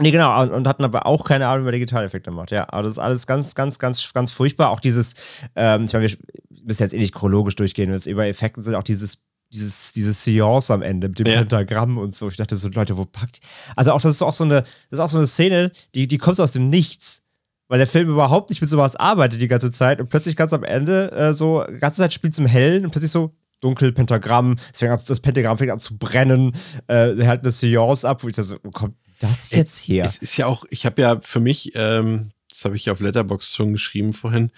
Nee, 0.00 0.10
genau, 0.10 0.42
und, 0.42 0.50
und 0.50 0.66
hatten 0.66 0.84
aber 0.84 1.06
auch 1.06 1.24
keine 1.24 1.46
Ahnung, 1.46 1.62
wie 1.62 1.64
man 1.66 1.72
Digitaleffekte 1.72 2.30
macht. 2.32 2.50
Ja, 2.50 2.66
aber 2.68 2.82
das 2.82 2.92
ist 2.92 2.98
alles 2.98 3.26
ganz, 3.26 3.54
ganz, 3.54 3.78
ganz, 3.78 4.12
ganz 4.12 4.30
furchtbar. 4.32 4.70
Auch 4.70 4.80
dieses, 4.80 5.14
ähm, 5.54 5.84
ich 5.84 5.92
meine, 5.92 6.08
wir 6.08 6.16
müssen 6.64 6.82
jetzt 6.82 6.94
eh 6.94 6.98
nicht 6.98 7.14
chronologisch 7.14 7.54
durchgehen, 7.54 7.90
wenn 7.90 7.96
es 7.96 8.06
über 8.06 8.26
Effekte 8.26 8.60
sind, 8.62 8.74
auch 8.74 8.82
dieses, 8.82 9.18
dieses, 9.52 9.92
diese 9.92 10.12
Seance 10.12 10.72
am 10.72 10.82
Ende 10.82 11.08
mit 11.08 11.20
dem 11.20 11.26
Ja. 11.26 11.38
Pentagramm 11.38 11.98
und 11.98 12.12
so. 12.12 12.28
Ich 12.28 12.36
dachte 12.36 12.56
so, 12.56 12.68
Leute, 12.68 12.96
wo 12.96 13.04
packt. 13.04 13.38
Also 13.76 13.92
auch, 13.92 14.00
das 14.00 14.16
ist 14.16 14.22
auch 14.22 14.32
so 14.32 14.42
eine, 14.44 14.62
das 14.62 14.98
ist 14.98 15.00
auch 15.00 15.08
so 15.08 15.18
eine 15.18 15.28
Szene, 15.28 15.70
die, 15.94 16.08
die 16.08 16.18
kommt 16.18 16.40
aus 16.40 16.52
dem 16.52 16.68
Nichts. 16.68 17.22
Weil 17.68 17.78
der 17.78 17.86
Film 17.86 18.10
überhaupt 18.10 18.50
nicht 18.50 18.60
mit 18.60 18.68
sowas 18.68 18.94
arbeitet 18.94 19.40
die 19.40 19.48
ganze 19.48 19.70
Zeit 19.70 19.98
und 20.00 20.10
plötzlich 20.10 20.36
ganz 20.36 20.52
am 20.52 20.64
Ende 20.64 21.10
äh, 21.12 21.32
so, 21.32 21.64
die 21.64 21.78
ganze 21.78 22.02
Zeit 22.02 22.12
spielt 22.12 22.34
es 22.34 22.38
im 22.38 22.46
Hellen 22.46 22.84
und 22.84 22.90
plötzlich 22.90 23.10
so 23.10 23.32
dunkel, 23.60 23.92
Pentagramm, 23.92 24.56
an, 24.80 25.00
das 25.06 25.20
Pentagramm 25.20 25.56
fängt 25.56 25.70
an 25.70 25.78
zu 25.78 25.96
brennen, 25.96 26.52
äh, 26.88 27.18
er 27.18 27.26
hat 27.26 27.40
eine 27.40 27.50
Seance 27.50 28.06
ab, 28.06 28.22
wo 28.22 28.28
ich 28.28 28.36
da 28.36 28.42
so, 28.42 28.56
wo 28.62 28.70
kommt 28.70 28.96
das 29.18 29.50
jetzt 29.50 29.80
her? 29.88 30.04
Es 30.04 30.18
ist 30.18 30.36
ja 30.36 30.46
auch, 30.46 30.64
ich 30.70 30.86
habe 30.86 31.02
ja 31.02 31.20
für 31.20 31.40
mich, 31.40 31.72
ähm, 31.74 32.30
das 32.48 32.64
habe 32.64 32.76
ich 32.76 32.86
ja 32.86 32.92
auf 32.92 33.00
Letterbox 33.00 33.54
schon 33.54 33.72
geschrieben 33.72 34.12
vorhin, 34.12 34.50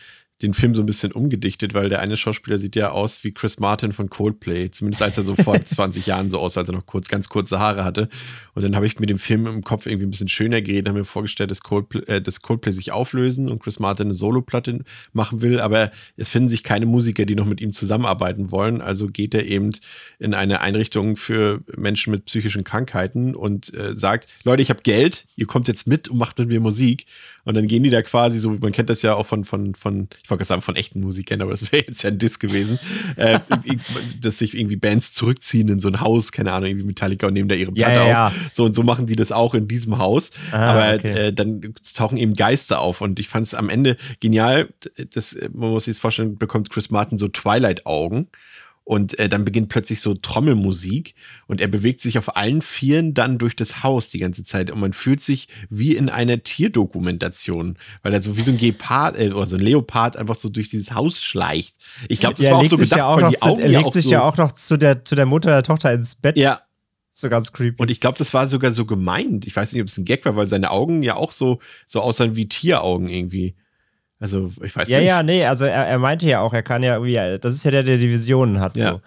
den 0.42 0.52
Film 0.52 0.74
so 0.74 0.82
ein 0.82 0.86
bisschen 0.86 1.12
umgedichtet, 1.12 1.72
weil 1.72 1.88
der 1.88 2.00
eine 2.00 2.16
Schauspieler 2.16 2.58
sieht 2.58 2.76
ja 2.76 2.90
aus 2.90 3.24
wie 3.24 3.32
Chris 3.32 3.58
Martin 3.58 3.92
von 3.92 4.10
Coldplay, 4.10 4.70
zumindest 4.70 5.02
als 5.02 5.16
er 5.16 5.24
so 5.24 5.34
vor 5.34 5.58
20 5.64 6.06
Jahren 6.06 6.30
so 6.30 6.38
aussah, 6.38 6.60
als 6.60 6.68
er 6.68 6.74
noch 6.74 6.84
kurz, 6.84 7.08
ganz 7.08 7.30
kurze 7.30 7.58
Haare 7.58 7.84
hatte. 7.84 8.10
Und 8.54 8.62
dann 8.62 8.76
habe 8.76 8.86
ich 8.86 9.00
mir 9.00 9.06
den 9.06 9.18
Film 9.18 9.46
im 9.46 9.64
Kopf 9.64 9.86
irgendwie 9.86 10.06
ein 10.06 10.10
bisschen 10.10 10.28
schöner 10.28 10.60
geredet, 10.60 10.88
habe 10.88 10.98
mir 10.98 11.04
vorgestellt, 11.04 11.50
dass 11.50 11.62
Coldplay, 11.62 12.02
äh, 12.06 12.20
dass 12.20 12.42
Coldplay 12.42 12.72
sich 12.72 12.92
auflösen 12.92 13.50
und 13.50 13.62
Chris 13.62 13.78
Martin 13.78 14.08
eine 14.08 14.14
Soloplatte 14.14 14.80
machen 15.14 15.40
will, 15.40 15.58
aber 15.58 15.90
es 16.18 16.28
finden 16.28 16.50
sich 16.50 16.62
keine 16.62 16.84
Musiker, 16.84 17.24
die 17.24 17.34
noch 17.34 17.46
mit 17.46 17.62
ihm 17.62 17.72
zusammenarbeiten 17.72 18.50
wollen. 18.50 18.82
Also 18.82 19.06
geht 19.06 19.34
er 19.34 19.46
eben 19.46 19.72
in 20.18 20.34
eine 20.34 20.60
Einrichtung 20.60 21.16
für 21.16 21.62
Menschen 21.76 22.10
mit 22.10 22.26
psychischen 22.26 22.62
Krankheiten 22.62 23.34
und 23.34 23.72
äh, 23.72 23.94
sagt, 23.94 24.28
Leute, 24.44 24.60
ich 24.60 24.68
habe 24.68 24.82
Geld, 24.82 25.26
ihr 25.36 25.46
kommt 25.46 25.66
jetzt 25.66 25.86
mit 25.86 26.08
und 26.08 26.18
macht 26.18 26.38
mit 26.38 26.48
mir 26.48 26.60
Musik. 26.60 27.06
Und 27.46 27.54
dann 27.54 27.68
gehen 27.68 27.84
die 27.84 27.90
da 27.90 28.02
quasi 28.02 28.40
so, 28.40 28.50
man 28.50 28.72
kennt 28.72 28.90
das 28.90 29.02
ja 29.02 29.14
auch 29.14 29.24
von, 29.24 29.44
von, 29.44 29.76
von 29.76 30.08
ich 30.26 30.30
wollte 30.30 30.40
gerade 30.40 30.48
sagen, 30.48 30.62
von 30.62 30.74
echten 30.74 30.98
Musikern, 31.02 31.40
aber 31.40 31.52
das 31.52 31.70
wäre 31.70 31.84
jetzt 31.86 32.02
ja 32.02 32.10
ein 32.10 32.18
Diss 32.18 32.40
gewesen, 32.40 32.80
äh, 33.14 33.38
dass 34.20 34.38
sich 34.38 34.58
irgendwie 34.58 34.74
Bands 34.74 35.12
zurückziehen 35.12 35.68
in 35.68 35.78
so 35.78 35.86
ein 35.86 36.00
Haus, 36.00 36.32
keine 36.32 36.50
Ahnung, 36.50 36.68
irgendwie 36.68 36.86
Metallica 36.86 37.28
und 37.28 37.34
nehmen 37.34 37.48
da 37.48 37.54
ihre 37.54 37.70
Platte 37.70 37.92
ja, 37.92 38.08
ja. 38.08 38.26
auf. 38.26 38.32
So 38.52 38.64
und 38.64 38.74
so 38.74 38.82
machen 38.82 39.06
die 39.06 39.14
das 39.14 39.30
auch 39.30 39.54
in 39.54 39.68
diesem 39.68 39.98
Haus. 39.98 40.32
Ah, 40.50 40.72
aber 40.72 40.94
okay. 40.96 41.28
äh, 41.28 41.32
dann 41.32 41.74
tauchen 41.94 42.18
eben 42.18 42.34
Geister 42.34 42.80
auf 42.80 43.02
und 43.02 43.20
ich 43.20 43.28
fand 43.28 43.46
es 43.46 43.54
am 43.54 43.68
Ende 43.68 43.96
genial. 44.18 44.68
Das, 45.14 45.36
man 45.52 45.70
muss 45.70 45.84
sich 45.84 45.94
das 45.94 46.00
vorstellen, 46.00 46.38
bekommt 46.38 46.70
Chris 46.70 46.90
Martin 46.90 47.18
so 47.18 47.28
Twilight-Augen. 47.28 48.26
Und 48.88 49.18
äh, 49.18 49.28
dann 49.28 49.44
beginnt 49.44 49.68
plötzlich 49.68 50.00
so 50.00 50.14
Trommelmusik 50.14 51.16
und 51.48 51.60
er 51.60 51.66
bewegt 51.66 52.00
sich 52.00 52.18
auf 52.18 52.36
allen 52.36 52.62
Vieren 52.62 53.14
dann 53.14 53.36
durch 53.36 53.56
das 53.56 53.82
Haus 53.82 54.10
die 54.10 54.20
ganze 54.20 54.44
Zeit 54.44 54.70
und 54.70 54.78
man 54.78 54.92
fühlt 54.92 55.20
sich 55.20 55.48
wie 55.68 55.96
in 55.96 56.08
einer 56.08 56.44
Tierdokumentation, 56.44 57.78
weil 58.02 58.14
er 58.14 58.22
so 58.22 58.36
wie 58.36 58.42
so 58.42 58.52
ein 58.52 58.58
Gepard 58.58 59.18
äh, 59.18 59.32
oder 59.32 59.48
so 59.48 59.56
ein 59.56 59.62
Leopard 59.62 60.16
einfach 60.16 60.36
so 60.36 60.48
durch 60.48 60.70
dieses 60.70 60.92
Haus 60.92 61.20
schleicht. 61.20 61.74
Ich 62.08 62.20
glaube, 62.20 62.36
das 62.36 62.46
Ja, 62.46 62.52
war 62.52 62.58
auch 62.58 62.62
legt 62.62 62.70
so 62.70 62.76
sich 62.76 62.84
gedacht, 62.90 62.98
ja 62.98 63.06
auch 63.06 63.20
die 63.22 63.36
zu, 63.36 63.42
Augen 63.44 63.60
er 63.60 63.68
legt 63.68 63.92
sich 63.92 64.04
so, 64.04 64.10
ja 64.12 64.22
auch 64.22 64.36
noch 64.36 64.52
zu 64.52 64.76
der, 64.76 65.04
zu 65.04 65.16
der 65.16 65.26
Mutter 65.26 65.50
der 65.50 65.64
Tochter 65.64 65.92
ins 65.92 66.14
Bett. 66.14 66.36
ja, 66.36 66.60
So 67.10 67.28
ganz 67.28 67.52
creepy. 67.52 67.82
und 67.82 67.90
ich 67.90 67.98
glaube, 68.00 68.18
das 68.18 68.34
war 68.34 68.46
sogar 68.46 68.72
so 68.72 68.84
gemeint. 68.86 69.46
Ich 69.48 69.56
weiß 69.56 69.72
nicht, 69.72 69.82
ob 69.82 69.88
es 69.88 69.98
ein 69.98 70.04
Gag 70.04 70.24
war, 70.24 70.36
weil 70.36 70.46
seine 70.46 70.70
Augen 70.70 71.02
ja 71.02 71.16
auch 71.16 71.32
so, 71.32 71.58
so 71.86 72.00
aussahen 72.02 72.36
wie 72.36 72.48
Tieraugen 72.48 73.08
irgendwie. 73.08 73.56
Also, 74.18 74.50
ich 74.62 74.74
weiß 74.74 74.88
ja, 74.88 74.98
nicht. 74.98 75.06
ja, 75.06 75.22
nee, 75.22 75.44
also 75.44 75.66
er, 75.66 75.86
er 75.86 75.98
meinte 75.98 76.26
ja 76.26 76.40
auch, 76.40 76.54
er 76.54 76.62
kann 76.62 76.82
ja 76.82 76.94
irgendwie, 76.94 77.38
das 77.38 77.54
ist 77.54 77.64
ja 77.64 77.70
der, 77.70 77.82
der 77.82 77.98
die 77.98 78.10
Visionen 78.10 78.60
hat. 78.60 78.76
Ja. 78.76 78.92
So. 78.92 79.00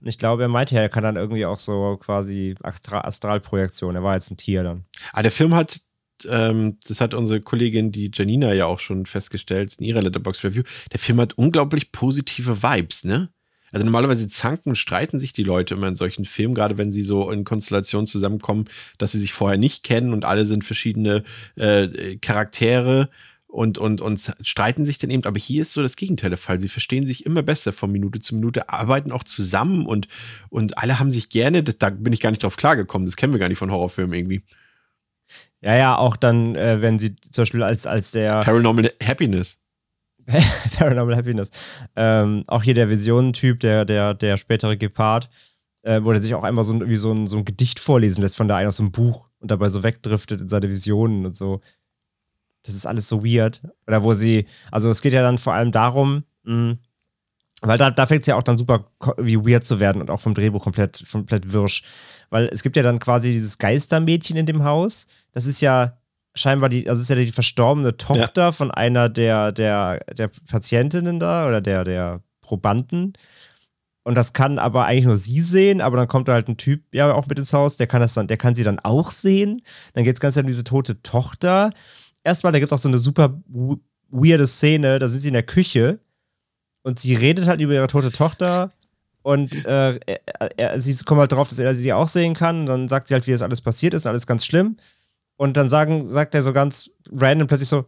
Und 0.00 0.08
ich 0.08 0.18
glaube, 0.18 0.42
er 0.42 0.48
meinte 0.48 0.74
ja, 0.74 0.82
er 0.82 0.88
kann 0.88 1.02
dann 1.02 1.16
irgendwie 1.16 1.46
auch 1.46 1.58
so 1.58 1.98
quasi 1.98 2.54
Astra 2.62 3.00
Astralprojektion. 3.00 3.94
Er 3.94 4.02
war 4.02 4.14
jetzt 4.14 4.30
ein 4.30 4.36
Tier 4.36 4.62
dann. 4.62 4.84
Aber 5.12 5.22
der 5.22 5.32
Film 5.32 5.54
hat, 5.54 5.80
ähm, 6.28 6.78
das 6.86 7.00
hat 7.00 7.14
unsere 7.14 7.40
Kollegin, 7.40 7.92
die 7.92 8.10
Janina, 8.12 8.52
ja 8.52 8.66
auch 8.66 8.80
schon 8.80 9.06
festgestellt 9.06 9.76
in 9.78 9.86
ihrer 9.86 10.02
Letterbox-Review, 10.02 10.62
der 10.92 11.00
Film 11.00 11.20
hat 11.20 11.34
unglaublich 11.34 11.92
positive 11.92 12.62
Vibes, 12.62 13.04
ne? 13.04 13.30
Also 13.72 13.86
normalerweise 13.86 14.28
zanken 14.28 14.68
und 14.68 14.76
streiten 14.76 15.18
sich 15.18 15.32
die 15.32 15.42
Leute 15.42 15.74
immer 15.74 15.88
in 15.88 15.96
solchen 15.96 16.24
Filmen, 16.24 16.54
gerade 16.54 16.78
wenn 16.78 16.92
sie 16.92 17.02
so 17.02 17.28
in 17.30 17.42
Konstellationen 17.42 18.06
zusammenkommen, 18.06 18.66
dass 18.98 19.12
sie 19.12 19.18
sich 19.18 19.32
vorher 19.32 19.58
nicht 19.58 19.82
kennen 19.82 20.12
und 20.12 20.24
alle 20.24 20.44
sind 20.44 20.64
verschiedene 20.64 21.24
äh, 21.56 22.16
Charaktere 22.18 23.08
und, 23.54 23.78
und, 23.78 24.00
und 24.00 24.34
streiten 24.42 24.84
sich 24.84 24.98
dann 24.98 25.10
eben. 25.10 25.24
Aber 25.24 25.38
hier 25.38 25.62
ist 25.62 25.72
so 25.72 25.80
das 25.80 25.94
Gegenteil 25.94 26.30
der 26.30 26.38
Fall. 26.38 26.60
Sie 26.60 26.68
verstehen 26.68 27.06
sich 27.06 27.24
immer 27.24 27.42
besser 27.42 27.72
von 27.72 27.90
Minute 27.92 28.18
zu 28.18 28.34
Minute, 28.34 28.68
arbeiten 28.68 29.12
auch 29.12 29.22
zusammen 29.22 29.86
und, 29.86 30.08
und 30.50 30.76
alle 30.76 30.98
haben 30.98 31.12
sich 31.12 31.28
gerne. 31.28 31.62
Das, 31.62 31.78
da 31.78 31.90
bin 31.90 32.12
ich 32.12 32.20
gar 32.20 32.30
nicht 32.30 32.42
drauf 32.42 32.56
klargekommen. 32.56 33.06
Das 33.06 33.14
kennen 33.14 33.32
wir 33.32 33.38
gar 33.38 33.48
nicht 33.48 33.58
von 33.58 33.70
Horrorfilmen 33.70 34.12
irgendwie. 34.12 34.42
Ja, 35.60 35.76
ja, 35.76 35.96
auch 35.96 36.16
dann, 36.16 36.56
äh, 36.56 36.82
wenn 36.82 36.98
sie 36.98 37.14
zum 37.14 37.42
Beispiel 37.42 37.62
als, 37.62 37.86
als 37.86 38.10
der. 38.10 38.40
Paranormal 38.40 38.92
Happiness. 39.00 39.60
Paranormal 40.76 41.16
Happiness. 41.16 41.50
Ähm, 41.94 42.42
auch 42.48 42.64
hier 42.64 42.74
der 42.74 42.90
Visionentyp, 42.90 43.60
der, 43.60 43.84
der, 43.84 44.14
der 44.14 44.36
spätere 44.36 44.76
Gepard, 44.76 45.30
äh, 45.82 46.00
wo 46.02 46.10
er 46.10 46.20
sich 46.20 46.34
auch 46.34 46.42
einmal 46.42 46.64
so, 46.64 46.88
wie 46.88 46.96
so, 46.96 47.12
ein, 47.12 47.28
so 47.28 47.36
ein 47.36 47.44
Gedicht 47.44 47.78
vorlesen 47.78 48.20
lässt 48.20 48.36
von 48.36 48.48
der 48.48 48.56
einen 48.56 48.68
aus 48.68 48.78
so 48.78 48.82
einem 48.82 48.90
Buch 48.90 49.28
und 49.38 49.52
dabei 49.52 49.68
so 49.68 49.84
wegdriftet 49.84 50.40
in 50.40 50.48
seine 50.48 50.68
Visionen 50.68 51.24
und 51.24 51.36
so. 51.36 51.60
Das 52.64 52.74
ist 52.74 52.86
alles 52.86 53.08
so 53.08 53.24
weird. 53.24 53.62
Oder 53.86 54.02
wo 54.02 54.14
sie, 54.14 54.46
also 54.70 54.90
es 54.90 55.02
geht 55.02 55.12
ja 55.12 55.22
dann 55.22 55.38
vor 55.38 55.52
allem 55.52 55.72
darum, 55.72 56.24
mh, 56.44 56.76
weil 57.62 57.78
da, 57.78 57.90
da 57.90 58.06
fängt 58.06 58.22
es 58.22 58.26
ja 58.26 58.36
auch 58.36 58.42
dann 58.42 58.58
super 58.58 58.90
wie 59.16 59.38
weird 59.38 59.64
zu 59.64 59.80
werden 59.80 60.02
und 60.02 60.10
auch 60.10 60.20
vom 60.20 60.34
Drehbuch 60.34 60.62
komplett, 60.62 61.04
komplett 61.10 61.52
wirsch. 61.52 61.82
Weil 62.30 62.48
es 62.52 62.62
gibt 62.62 62.76
ja 62.76 62.82
dann 62.82 62.98
quasi 62.98 63.32
dieses 63.32 63.58
Geistermädchen 63.58 64.36
in 64.36 64.46
dem 64.46 64.64
Haus. 64.64 65.06
Das 65.32 65.46
ist 65.46 65.60
ja 65.60 65.98
scheinbar 66.34 66.68
die, 66.68 66.88
also 66.88 67.00
ist 67.00 67.08
ja 67.08 67.16
die 67.16 67.32
verstorbene 67.32 67.96
Tochter 67.96 68.42
ja. 68.42 68.52
von 68.52 68.70
einer 68.70 69.08
der, 69.08 69.52
der, 69.52 70.00
der 70.14 70.30
Patientinnen 70.50 71.20
da 71.20 71.46
oder 71.46 71.60
der, 71.60 71.84
der 71.84 72.22
Probanden. 72.40 73.14
Und 74.02 74.16
das 74.16 74.34
kann 74.34 74.58
aber 74.58 74.84
eigentlich 74.84 75.06
nur 75.06 75.16
sie 75.16 75.40
sehen, 75.40 75.80
aber 75.80 75.96
dann 75.96 76.08
kommt 76.08 76.28
da 76.28 76.34
halt 76.34 76.48
ein 76.48 76.58
Typ 76.58 76.82
ja 76.92 77.14
auch 77.14 77.26
mit 77.26 77.38
ins 77.38 77.54
Haus, 77.54 77.78
der 77.78 77.86
kann 77.86 78.02
das 78.02 78.12
dann, 78.12 78.26
der 78.26 78.36
kann 78.36 78.54
sie 78.54 78.64
dann 78.64 78.78
auch 78.78 79.10
sehen. 79.10 79.62
Dann 79.94 80.04
geht 80.04 80.16
es 80.16 80.20
ganz 80.20 80.36
um 80.36 80.46
diese 80.46 80.64
tote 80.64 81.00
Tochter. 81.02 81.72
Erstmal, 82.24 82.52
da 82.52 82.58
gibt 82.58 82.70
es 82.70 82.72
auch 82.72 82.82
so 82.82 82.88
eine 82.88 82.98
super 82.98 83.40
weirde 84.08 84.46
Szene, 84.46 84.98
da 84.98 85.08
sind 85.08 85.20
sie 85.20 85.28
in 85.28 85.34
der 85.34 85.42
Küche 85.42 86.00
und 86.82 86.98
sie 86.98 87.14
redet 87.14 87.46
halt 87.46 87.60
über 87.60 87.74
ihre 87.74 87.86
tote 87.86 88.10
Tochter 88.10 88.70
und 89.24 89.64
äh, 89.64 89.98
er, 90.04 90.58
er, 90.58 90.80
sie 90.80 90.94
kommt 91.02 91.18
halt 91.18 91.32
drauf, 91.32 91.48
dass 91.48 91.58
er 91.58 91.74
sie 91.74 91.94
auch 91.94 92.08
sehen 92.08 92.34
kann. 92.34 92.60
Und 92.60 92.66
dann 92.66 92.88
sagt 92.88 93.08
sie 93.08 93.14
halt, 93.14 93.26
wie 93.26 93.32
das 93.32 93.40
alles 93.40 93.62
passiert 93.62 93.94
ist, 93.94 94.06
alles 94.06 94.26
ganz 94.26 94.44
schlimm. 94.44 94.76
Und 95.36 95.56
dann 95.56 95.70
sagen, 95.70 96.04
sagt 96.04 96.34
er 96.34 96.42
so 96.42 96.52
ganz 96.52 96.90
random 97.10 97.46
plötzlich 97.46 97.70
so, 97.70 97.86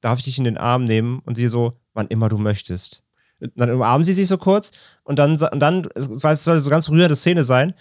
darf 0.00 0.18
ich 0.20 0.24
dich 0.24 0.38
in 0.38 0.44
den 0.44 0.56
Arm 0.56 0.84
nehmen? 0.84 1.20
Und 1.26 1.34
sie 1.34 1.48
so, 1.48 1.78
wann 1.92 2.08
immer 2.08 2.30
du 2.30 2.38
möchtest. 2.38 3.02
Und 3.42 3.52
dann 3.56 3.70
umarmen 3.70 4.06
sie 4.06 4.14
sich 4.14 4.26
so 4.26 4.38
kurz 4.38 4.70
und 5.02 5.18
dann, 5.18 5.36
und 5.36 5.60
dann 5.60 5.86
es 5.94 6.44
soll 6.44 6.58
so 6.58 6.70
ganz 6.70 6.88
rührende 6.88 7.16
Szene 7.16 7.44
sein. 7.44 7.74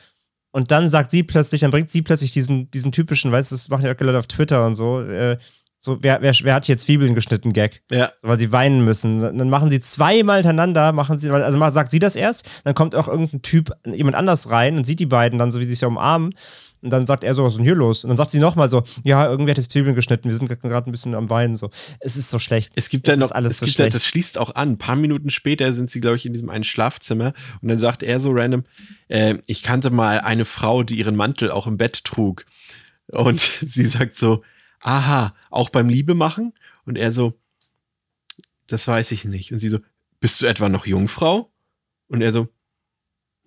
Und 0.51 0.71
dann 0.71 0.89
sagt 0.89 1.11
sie 1.11 1.23
plötzlich, 1.23 1.61
dann 1.61 1.71
bringt 1.71 1.89
sie 1.89 2.01
plötzlich 2.01 2.31
diesen, 2.31 2.69
diesen 2.71 2.91
typischen, 2.91 3.31
weißt 3.31 3.51
du, 3.51 3.55
das 3.55 3.69
machen 3.69 3.85
ja 3.85 3.93
auch 3.95 3.99
Leute 3.99 4.19
auf 4.19 4.27
Twitter 4.27 4.65
und 4.65 4.75
so, 4.75 5.01
äh, 5.01 5.37
so, 5.81 6.03
wer, 6.03 6.21
wer, 6.21 6.33
wer 6.43 6.53
hat 6.53 6.67
jetzt 6.67 6.83
Zwiebeln 6.83 7.15
geschnitten, 7.15 7.53
Gag? 7.53 7.81
Ja. 7.89 8.11
So, 8.17 8.27
weil 8.27 8.37
sie 8.37 8.51
weinen 8.51 8.83
müssen. 8.83 9.21
Dann 9.21 9.49
machen 9.49 9.71
sie 9.71 9.79
zweimal 9.79 10.37
hintereinander, 10.37 10.91
machen 10.91 11.17
sie, 11.17 11.29
also 11.29 11.71
sagt 11.71 11.91
sie 11.91 11.99
das 11.99 12.17
erst, 12.17 12.49
dann 12.65 12.75
kommt 12.75 12.95
auch 12.95 13.07
irgendein 13.07 13.41
Typ, 13.41 13.71
jemand 13.85 14.17
anders 14.17 14.51
rein 14.51 14.77
und 14.77 14.83
sieht 14.83 14.99
die 14.99 15.05
beiden 15.05 15.39
dann 15.39 15.51
so, 15.51 15.61
wie 15.61 15.63
sie 15.63 15.75
sich 15.75 15.85
umarmen. 15.85 16.35
Und 16.81 16.91
dann 16.91 17.05
sagt 17.05 17.23
er 17.23 17.33
so, 17.33 17.43
was 17.43 17.53
ist 17.53 17.57
denn 17.57 17.65
hier 17.65 17.75
los? 17.75 18.03
Und 18.03 18.09
dann 18.09 18.17
sagt 18.17 18.31
sie 18.31 18.39
nochmal 18.39 18.69
so, 18.69 18.83
ja, 19.03 19.25
irgendwer 19.29 19.51
hat 19.51 19.57
jetzt 19.57 19.71
Zwiebeln 19.71 19.95
geschnitten, 19.95 20.29
wir 20.29 20.35
sind 20.35 20.47
gerade 20.47 20.89
ein 20.89 20.91
bisschen 20.91 21.15
am 21.15 21.29
Weinen. 21.29 21.55
So. 21.55 21.69
Es 21.99 22.17
ist 22.17 22.29
so 22.29 22.39
schlecht. 22.39 22.71
Es 22.75 22.89
gibt 22.89 23.07
dann 23.07 23.19
noch, 23.19 23.31
alles 23.31 23.53
es 23.53 23.59
so 23.59 23.65
gibt 23.65 23.75
schlecht. 23.75 23.93
Da, 23.93 23.97
das 23.97 24.05
schließt 24.05 24.37
auch 24.37 24.55
an. 24.55 24.71
Ein 24.71 24.77
paar 24.77 24.95
Minuten 24.97 25.29
später 25.29 25.71
sind 25.73 25.91
sie, 25.91 25.99
glaube 26.01 26.17
ich, 26.17 26.25
in 26.25 26.33
diesem 26.33 26.49
einen 26.49 26.63
Schlafzimmer 26.63 27.33
und 27.61 27.69
dann 27.69 27.79
sagt 27.79 28.03
er 28.03 28.19
so 28.19 28.31
random, 28.31 28.63
äh, 29.07 29.35
ich 29.45 29.63
kannte 29.63 29.91
mal 29.91 30.19
eine 30.19 30.45
Frau, 30.45 30.83
die 30.83 30.97
ihren 30.97 31.15
Mantel 31.15 31.51
auch 31.51 31.67
im 31.67 31.77
Bett 31.77 32.03
trug. 32.03 32.45
Und 33.07 33.39
sie 33.65 33.85
sagt 33.85 34.15
so, 34.15 34.43
aha, 34.83 35.35
auch 35.49 35.69
beim 35.69 35.89
Liebe 35.89 36.15
machen? 36.15 36.53
Und 36.85 36.97
er 36.97 37.11
so, 37.11 37.39
das 38.67 38.87
weiß 38.87 39.11
ich 39.11 39.25
nicht. 39.25 39.51
Und 39.51 39.59
sie 39.59 39.69
so, 39.69 39.79
bist 40.19 40.41
du 40.41 40.45
etwa 40.45 40.69
noch 40.69 40.85
Jungfrau? 40.85 41.51
Und 42.07 42.21
er 42.21 42.31
so, 42.31 42.47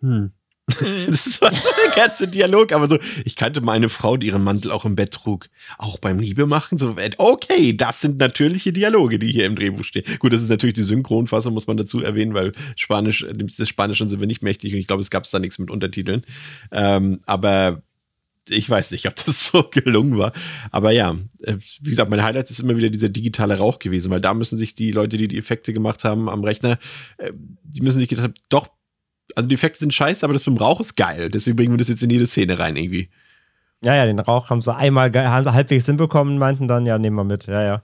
hm. 0.01 0.33
das 0.69 1.43
war 1.43 1.53
so 1.53 1.69
der 1.85 1.95
ganze 1.97 2.29
Dialog, 2.29 2.73
aber 2.73 2.89
so, 2.89 2.97
ich 3.25 3.35
kannte 3.35 3.61
meine 3.61 3.89
Frau, 3.89 4.17
die 4.17 4.29
ihren 4.29 4.45
Mantel 4.45 4.71
auch 4.71 4.85
im 4.85 4.95
Bett 4.95 5.13
trug. 5.13 5.49
Auch 5.77 5.99
beim 5.99 6.21
Liebe 6.21 6.47
machen, 6.47 6.79
so, 6.79 6.97
okay, 7.19 7.77
das 7.77 8.01
sind 8.01 8.19
natürliche 8.19 8.73
Dialoge, 8.73 9.19
die 9.19 9.33
hier 9.33 9.47
im 9.47 9.57
Drehbuch 9.57 9.85
stehen. 9.85 10.05
Gut, 10.21 10.33
das 10.33 10.43
ist 10.43 10.51
natürlich 10.51 10.75
die 10.75 10.85
Synchronfassung, 10.85 11.53
muss 11.53 11.67
man 11.67 11.77
dazu 11.77 12.01
erwähnen, 12.01 12.35
weil 12.35 12.53
Spanisch, 12.77 13.27
das 13.59 13.69
Spanischen 13.69 14.09
sind 14.09 14.21
wir 14.21 14.29
nicht 14.29 14.43
mächtig 14.43 14.73
und 14.73 14.79
ich 14.79 14.87
glaube, 14.87 15.03
es 15.03 15.11
gab 15.11 15.29
da 15.29 15.39
nichts 15.41 15.59
mit 15.59 15.71
Untertiteln. 15.71 16.23
Ähm, 16.71 17.21
aber 17.27 17.83
ich 18.49 18.69
weiß 18.69 18.91
nicht, 18.91 19.07
ob 19.07 19.15
das 19.17 19.47
so 19.53 19.65
gelungen 19.65 20.19
war. 20.19 20.33
Aber 20.71 20.91
ja, 20.91 21.17
äh, 21.43 21.57
wie 21.81 21.91
gesagt, 21.91 22.11
mein 22.11 22.23
Highlight 22.23 22.51
ist 22.51 22.61
immer 22.61 22.77
wieder 22.77 22.91
dieser 22.91 23.09
digitale 23.09 23.59
Rauch 23.59 23.79
gewesen, 23.79 24.11
weil 24.11 24.21
da 24.21 24.35
müssen 24.35 24.59
sich 24.59 24.75
die 24.75 24.91
Leute, 24.91 25.17
die 25.17 25.29
die 25.29 25.39
Effekte 25.39 25.73
gemacht 25.73 26.05
haben 26.05 26.29
am 26.29 26.45
Rechner, 26.45 26.79
äh, 27.19 27.33
die 27.63 27.83
müssen 27.83 27.99
sich 27.99 28.09
gedacht 28.09 28.25
haben, 28.25 28.35
doch, 28.49 28.69
also 29.35 29.49
die 29.49 29.55
Effekte 29.55 29.81
sind 29.81 29.95
scheiße, 29.95 30.25
aber 30.25 30.33
das 30.33 30.47
mit 30.47 30.57
dem 30.57 30.63
Rauch 30.63 30.81
ist 30.81 30.97
geil. 30.97 31.31
Deswegen 31.31 31.57
bringen 31.57 31.73
wir 31.73 31.79
das 31.79 31.89
jetzt 31.89 32.03
in 32.03 32.11
jede 32.11 32.27
Szene 32.27 32.59
rein 32.59 32.77
irgendwie. 32.77 33.09
Ja, 33.85 33.97
ja, 33.97 34.07
den 34.07 34.19
Rauch 34.19 34.51
haben 34.51 34.63
sie 34.63 34.75
einmal 34.75 35.13
halbwegs 35.13 35.87
hinbekommen, 35.87 36.39
meinten 36.39 36.69
dann, 36.69 36.87
ja, 36.87 36.99
nehmen 36.99 37.17
wir 37.17 37.25
mit. 37.25 37.47
Ja, 37.47 37.63
ja. 37.63 37.83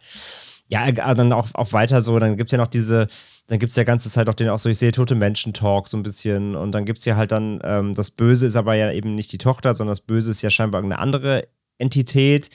Ja, 0.71 0.87
äh, 0.87 0.93
dann 0.93 1.33
auch, 1.33 1.49
auch 1.55 1.73
weiter 1.73 2.01
so, 2.03 2.19
dann 2.19 2.37
gibt 2.37 2.49
es 2.49 2.53
ja 2.53 2.59
noch 2.59 2.67
diese, 2.67 3.09
dann 3.49 3.59
gibt 3.59 3.71
es 3.71 3.77
ja 3.77 3.85
ganze 3.85 4.11
Zeit 4.11 4.29
auch 4.29 4.35
den 4.35 4.51
auch 4.51 4.59
so, 4.59 4.69
ich 4.69 4.79
sehe 4.79 4.93
tote 4.93 5.15
Menschen-Talk 5.15 5.89
so 5.89 5.97
ein 5.97 6.03
bisschen. 6.03 6.55
Und 6.55 6.73
dann 6.73 6.85
gibt 6.85 6.99
es 6.99 7.07
ja 7.07 7.17
halt 7.17 7.33
dann, 7.33 7.61
ähm, 7.65 7.95
das 7.95 8.11
Böse 8.11 8.47
ist 8.47 8.57
aber 8.57 8.75
ja 8.75 8.93
eben 8.93 9.15
nicht 9.15 9.33
die 9.33 9.39
Tochter, 9.39 9.75
sondern 9.75 9.93
das 9.93 10.03
Böse 10.03 10.31
ist 10.31 10.43
ja 10.43 10.51
scheinbar 10.51 10.83
eine 10.83 10.99
andere 10.99 11.49
Entität, 11.79 12.51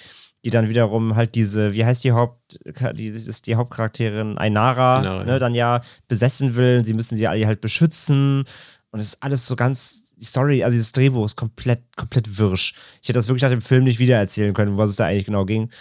die 0.46 0.52
dann 0.52 0.70
wiederum 0.70 1.16
halt 1.16 1.34
diese, 1.34 1.74
wie 1.74 1.84
heißt 1.84 2.04
die 2.04 2.12
Haupt, 2.12 2.60
die, 2.94 3.08
ist 3.08 3.48
die 3.48 3.56
Hauptcharakterin 3.56 4.38
Ainara, 4.38 5.02
genau, 5.02 5.24
ne, 5.24 5.32
ja. 5.32 5.40
dann 5.40 5.56
ja 5.56 5.82
besessen 6.08 6.56
will. 6.56 6.86
Sie 6.86 6.94
müssen 6.94 7.18
sie 7.18 7.28
alle 7.28 7.48
halt 7.48 7.62
beschützen. 7.62 8.44
Und 8.92 9.00
es 9.00 9.16
ist 9.16 9.24
alles 9.24 9.48
so 9.48 9.56
ganz, 9.56 10.14
die 10.16 10.26
Story, 10.26 10.64
also 10.64 10.76
dieses 10.76 10.92
Drehbuch 10.92 11.26
ist 11.26 11.38
komplett, 11.38 11.82
komplett 11.96 12.38
wirsch. 12.38 12.76
Ich 13.02 13.10
hätte 13.10 13.18
das 13.18 13.28
wirklich 13.28 13.42
nach 13.42 13.50
dem 13.50 13.62
Film 13.62 13.86
nicht 13.86 13.98
wiedererzählen 13.98 14.54
können, 14.54 14.78
was 14.78 14.92
es 14.92 14.96
da 14.98 15.06
eigentlich 15.06 15.26
genau 15.26 15.46
ging. 15.46 15.72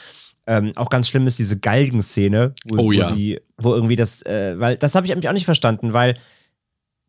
Ähm, 0.46 0.72
auch 0.74 0.88
ganz 0.88 1.09
schlimm 1.09 1.26
ist 1.26 1.38
diese 1.38 1.59
Galgenszene, 1.59 2.55
wo, 2.64 2.78
oh, 2.78 2.85
wo 2.85 2.92
ja. 2.92 3.07
sie, 3.07 3.40
wo 3.57 3.74
irgendwie 3.74 3.96
das, 3.96 4.22
äh, 4.26 4.59
weil 4.59 4.76
das 4.76 4.94
habe 4.94 5.07
ich 5.07 5.12
eigentlich 5.12 5.28
auch 5.28 5.35
nicht 5.35 5.44
verstanden, 5.44 5.92
weil 5.92 6.16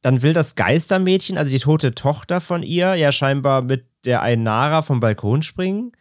dann 0.01 0.21
will 0.21 0.33
das 0.33 0.55
Geistermädchen, 0.55 1.37
also 1.37 1.51
die 1.51 1.59
tote 1.59 1.95
Tochter 1.95 2.41
von 2.41 2.61
ihr, 2.61 2.93
ja 2.95 3.11
scheinbar 3.11 3.61
mit 3.61 3.87
der 4.05 4.21
Ainara 4.21 4.81
vom 4.81 4.99
Balkon 4.99 5.41
springen. 5.41 5.93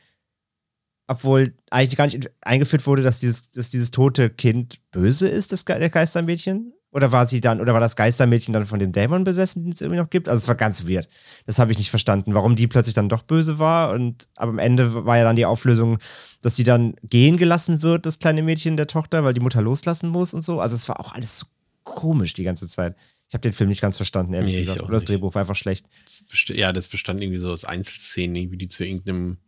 Obwohl 1.07 1.55
eigentlich 1.71 1.97
gar 1.97 2.07
nicht 2.07 2.31
eingeführt 2.41 2.87
wurde, 2.87 3.03
dass 3.03 3.21
dieses, 3.21 3.51
dass 3.51 3.71
dieses 3.71 3.91
tote 3.91 4.31
Kind 4.31 4.81
böse 4.91 5.29
ist, 5.29 5.53
das 5.53 5.65
Ge 5.65 5.79
der 5.79 5.91
Geistermädchen. 5.91 6.73
Oder 6.93 7.11
war 7.11 7.27
sie 7.27 7.41
dann, 7.41 7.61
oder 7.61 7.73
war 7.73 7.81
das 7.81 7.97
Geistermädchen 7.97 8.53
dann 8.53 8.67
von 8.67 8.79
dem 8.79 8.93
Dämon 8.93 9.25
besessen, 9.25 9.65
den 9.65 9.73
es 9.73 9.81
irgendwie 9.81 9.99
noch 9.99 10.11
gibt? 10.11 10.29
Also 10.29 10.43
es 10.43 10.49
war 10.49 10.55
ganz 10.55 10.87
weird. 10.87 11.09
Das 11.47 11.59
habe 11.59 11.73
ich 11.73 11.79
nicht 11.79 11.89
verstanden, 11.89 12.35
warum 12.35 12.55
die 12.55 12.67
plötzlich 12.67 12.95
dann 12.95 13.09
doch 13.09 13.23
böse 13.23 13.59
war. 13.59 13.93
Und 13.93 14.29
aber 14.37 14.51
am 14.51 14.59
Ende 14.59 15.07
war 15.07 15.17
ja 15.17 15.25
dann 15.25 15.37
die 15.37 15.47
Auflösung, 15.47 15.99
dass 16.43 16.55
sie 16.55 16.65
dann 16.65 16.95
gehen 17.03 17.39
gelassen 17.39 17.81
wird, 17.81 18.05
das 18.05 18.19
kleine 18.19 18.43
Mädchen 18.43 18.77
der 18.77 18.89
Tochter, 18.89 19.25
weil 19.25 19.33
die 19.33 19.41
Mutter 19.41 19.63
loslassen 19.63 20.11
muss 20.11 20.35
und 20.35 20.45
so. 20.45 20.61
Also 20.61 20.77
es 20.77 20.87
war 20.87 21.01
auch 21.01 21.15
alles 21.15 21.39
so 21.39 21.47
komisch 21.85 22.35
die 22.35 22.45
ganze 22.45 22.69
Zeit. 22.69 22.95
Ich 23.27 23.35
habe 23.35 23.41
den 23.41 23.55
Film 23.55 23.71
nicht 23.71 23.81
ganz 23.81 23.97
verstanden, 23.97 24.35
ehrlich 24.35 24.53
nee, 24.53 24.61
gesagt. 24.61 24.83
Oder 24.83 24.93
das 24.93 25.07
Drehbuch 25.07 25.35
war 25.35 25.41
einfach 25.41 25.57
schlecht. 25.57 25.87
Das 26.05 26.45
ja, 26.49 26.75
das 26.75 26.89
bestand 26.89 27.23
irgendwie 27.23 27.39
so 27.39 27.51
aus 27.51 27.65
Einzelszenen, 27.65 28.37
irgendwie 28.37 28.59
die 28.59 28.69
zu 28.69 28.85
irgendeinem 28.85 29.39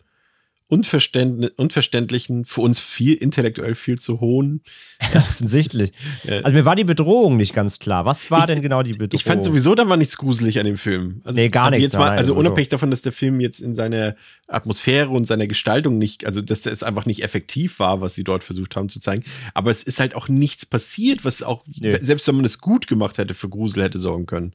unverständlichen, 0.68 2.44
für 2.46 2.62
uns 2.62 2.80
viel 2.80 3.14
intellektuell 3.14 3.74
viel 3.74 3.98
zu 3.98 4.20
hohen. 4.20 4.62
Offensichtlich. 5.14 5.92
Also 6.44 6.56
mir 6.56 6.64
war 6.64 6.74
die 6.74 6.84
Bedrohung 6.84 7.36
nicht 7.36 7.54
ganz 7.54 7.78
klar. 7.78 8.06
Was 8.06 8.30
war 8.30 8.46
denn 8.46 8.60
genau 8.62 8.82
die 8.82 8.92
Bedrohung? 8.92 9.10
Ich 9.14 9.24
fand 9.24 9.44
sowieso, 9.44 9.74
da 9.74 9.88
war 9.88 9.96
nichts 9.96 10.16
gruselig 10.16 10.58
an 10.58 10.66
dem 10.66 10.76
Film. 10.76 11.20
Also, 11.24 11.36
nee, 11.38 11.48
gar 11.48 11.66
also 11.66 11.78
nichts. 11.78 11.96
Mal, 11.96 12.16
also 12.16 12.34
unabhängig 12.34 12.68
davon, 12.68 12.90
dass 12.90 13.02
der 13.02 13.12
Film 13.12 13.40
jetzt 13.40 13.60
in 13.60 13.74
seiner 13.74 14.16
Atmosphäre 14.48 15.10
und 15.10 15.26
seiner 15.26 15.46
Gestaltung 15.46 15.98
nicht, 15.98 16.24
also 16.26 16.40
dass 16.40 16.66
es 16.66 16.82
einfach 16.82 17.06
nicht 17.06 17.22
effektiv 17.22 17.78
war, 17.78 18.00
was 18.00 18.14
sie 18.14 18.24
dort 18.24 18.42
versucht 18.42 18.74
haben 18.76 18.88
zu 18.88 19.00
zeigen. 19.00 19.24
Aber 19.52 19.70
es 19.70 19.82
ist 19.82 20.00
halt 20.00 20.14
auch 20.14 20.28
nichts 20.28 20.66
passiert, 20.66 21.24
was 21.24 21.42
auch, 21.42 21.64
nee. 21.66 21.96
selbst 22.02 22.26
wenn 22.26 22.36
man 22.36 22.44
es 22.44 22.58
gut 22.58 22.86
gemacht 22.86 23.18
hätte, 23.18 23.34
für 23.34 23.48
Grusel 23.48 23.82
hätte 23.82 23.98
sorgen 23.98 24.26
können. 24.26 24.54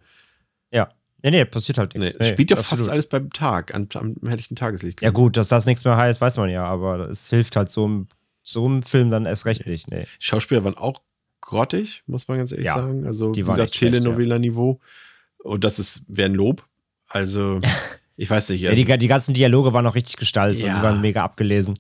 Ja, 0.72 0.90
Nee, 1.22 1.32
nee, 1.32 1.46
passiert 1.46 1.78
halt 1.78 1.96
nichts. 1.96 2.18
Nee, 2.20 2.26
nee, 2.26 2.34
spielt 2.34 2.52
ja 2.52 2.58
absolut. 2.58 2.80
fast 2.80 2.92
alles 2.92 3.08
beim 3.08 3.30
Tag, 3.32 3.74
am, 3.76 3.88
am 3.94 4.16
helllichten 4.26 4.56
Tageslicht. 4.56 5.02
Ja, 5.02 5.10
gut, 5.10 5.38
dass 5.38 5.50
das 5.50 5.66
nichts 5.66 5.84
mehr 5.84 5.98
heißt, 5.98 6.22
weiß 6.22 6.38
man 6.38 6.50
ja, 6.50 6.66
aber 6.66 7.10
es 7.10 7.30
hilft 7.30 7.56
halt 7.56 7.72
so 7.72 7.86
einem, 7.86 8.08
so 8.44 8.66
einem 8.66 8.84
Film 8.84 9.10
dann 9.10 9.26
erst 9.26 9.46
recht 9.46 9.66
nicht. 9.66 9.92
Nee. 9.92 10.06
Schauspieler 10.20 10.64
waren 10.64 10.78
auch 10.78 11.02
grottig, 11.42 12.04
muss 12.08 12.28
man 12.28 12.38
ganz 12.38 12.52
ehrlich 12.52 12.68
ja, 12.68 12.76
sagen. 12.78 13.06
Also, 13.06 13.36
wie 13.36 13.44
gesagt, 13.44 13.74
Telenovela-Niveau. 13.74 14.80
Ja. 14.82 15.52
Und 15.52 15.64
das 15.64 15.80
ist, 15.80 16.04
wäre 16.08 16.30
ein 16.30 16.36
Lob. 16.36 16.66
Also, 17.08 17.60
ich 18.16 18.30
weiß 18.30 18.50
nicht. 18.50 18.66
Also, 18.68 18.80
ja, 18.80 18.86
die, 18.86 18.98
die 18.98 19.08
ganzen 19.08 19.34
Dialoge 19.34 19.74
waren 19.74 19.86
auch 19.88 19.96
richtig 19.96 20.18
gestaltet, 20.18 20.64
also 20.64 20.78
sie 20.78 20.84
waren 20.84 21.02
mega 21.02 21.24
abgelesen 21.24 21.76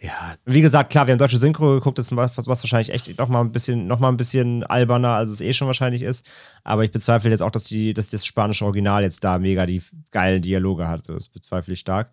ja. 0.00 0.34
Wie 0.44 0.60
gesagt, 0.60 0.90
klar, 0.90 1.06
wir 1.06 1.12
haben 1.12 1.18
deutsche 1.18 1.38
Synchro 1.38 1.74
geguckt, 1.74 1.98
das 1.98 2.14
was 2.14 2.46
wahrscheinlich 2.46 2.90
echt 2.90 3.18
noch 3.18 3.28
mal 3.28 3.40
ein 3.40 3.50
bisschen, 3.52 3.86
noch 3.86 3.98
mal 3.98 4.08
ein 4.08 4.18
bisschen 4.18 4.62
alberner, 4.64 5.10
als 5.10 5.30
es 5.30 5.40
eh 5.40 5.54
schon 5.54 5.66
wahrscheinlich 5.68 6.02
ist. 6.02 6.30
Aber 6.64 6.84
ich 6.84 6.90
bezweifle 6.92 7.30
jetzt 7.30 7.42
auch, 7.42 7.50
dass, 7.50 7.64
die, 7.64 7.94
dass 7.94 8.10
das 8.10 8.26
spanische 8.26 8.64
Original 8.64 9.02
jetzt 9.02 9.24
da 9.24 9.38
mega 9.38 9.64
die 9.64 9.82
geilen 10.10 10.42
Dialoge 10.42 10.86
hat. 10.86 11.08
Das 11.08 11.28
bezweifle 11.28 11.72
ich 11.72 11.80
stark. 11.80 12.10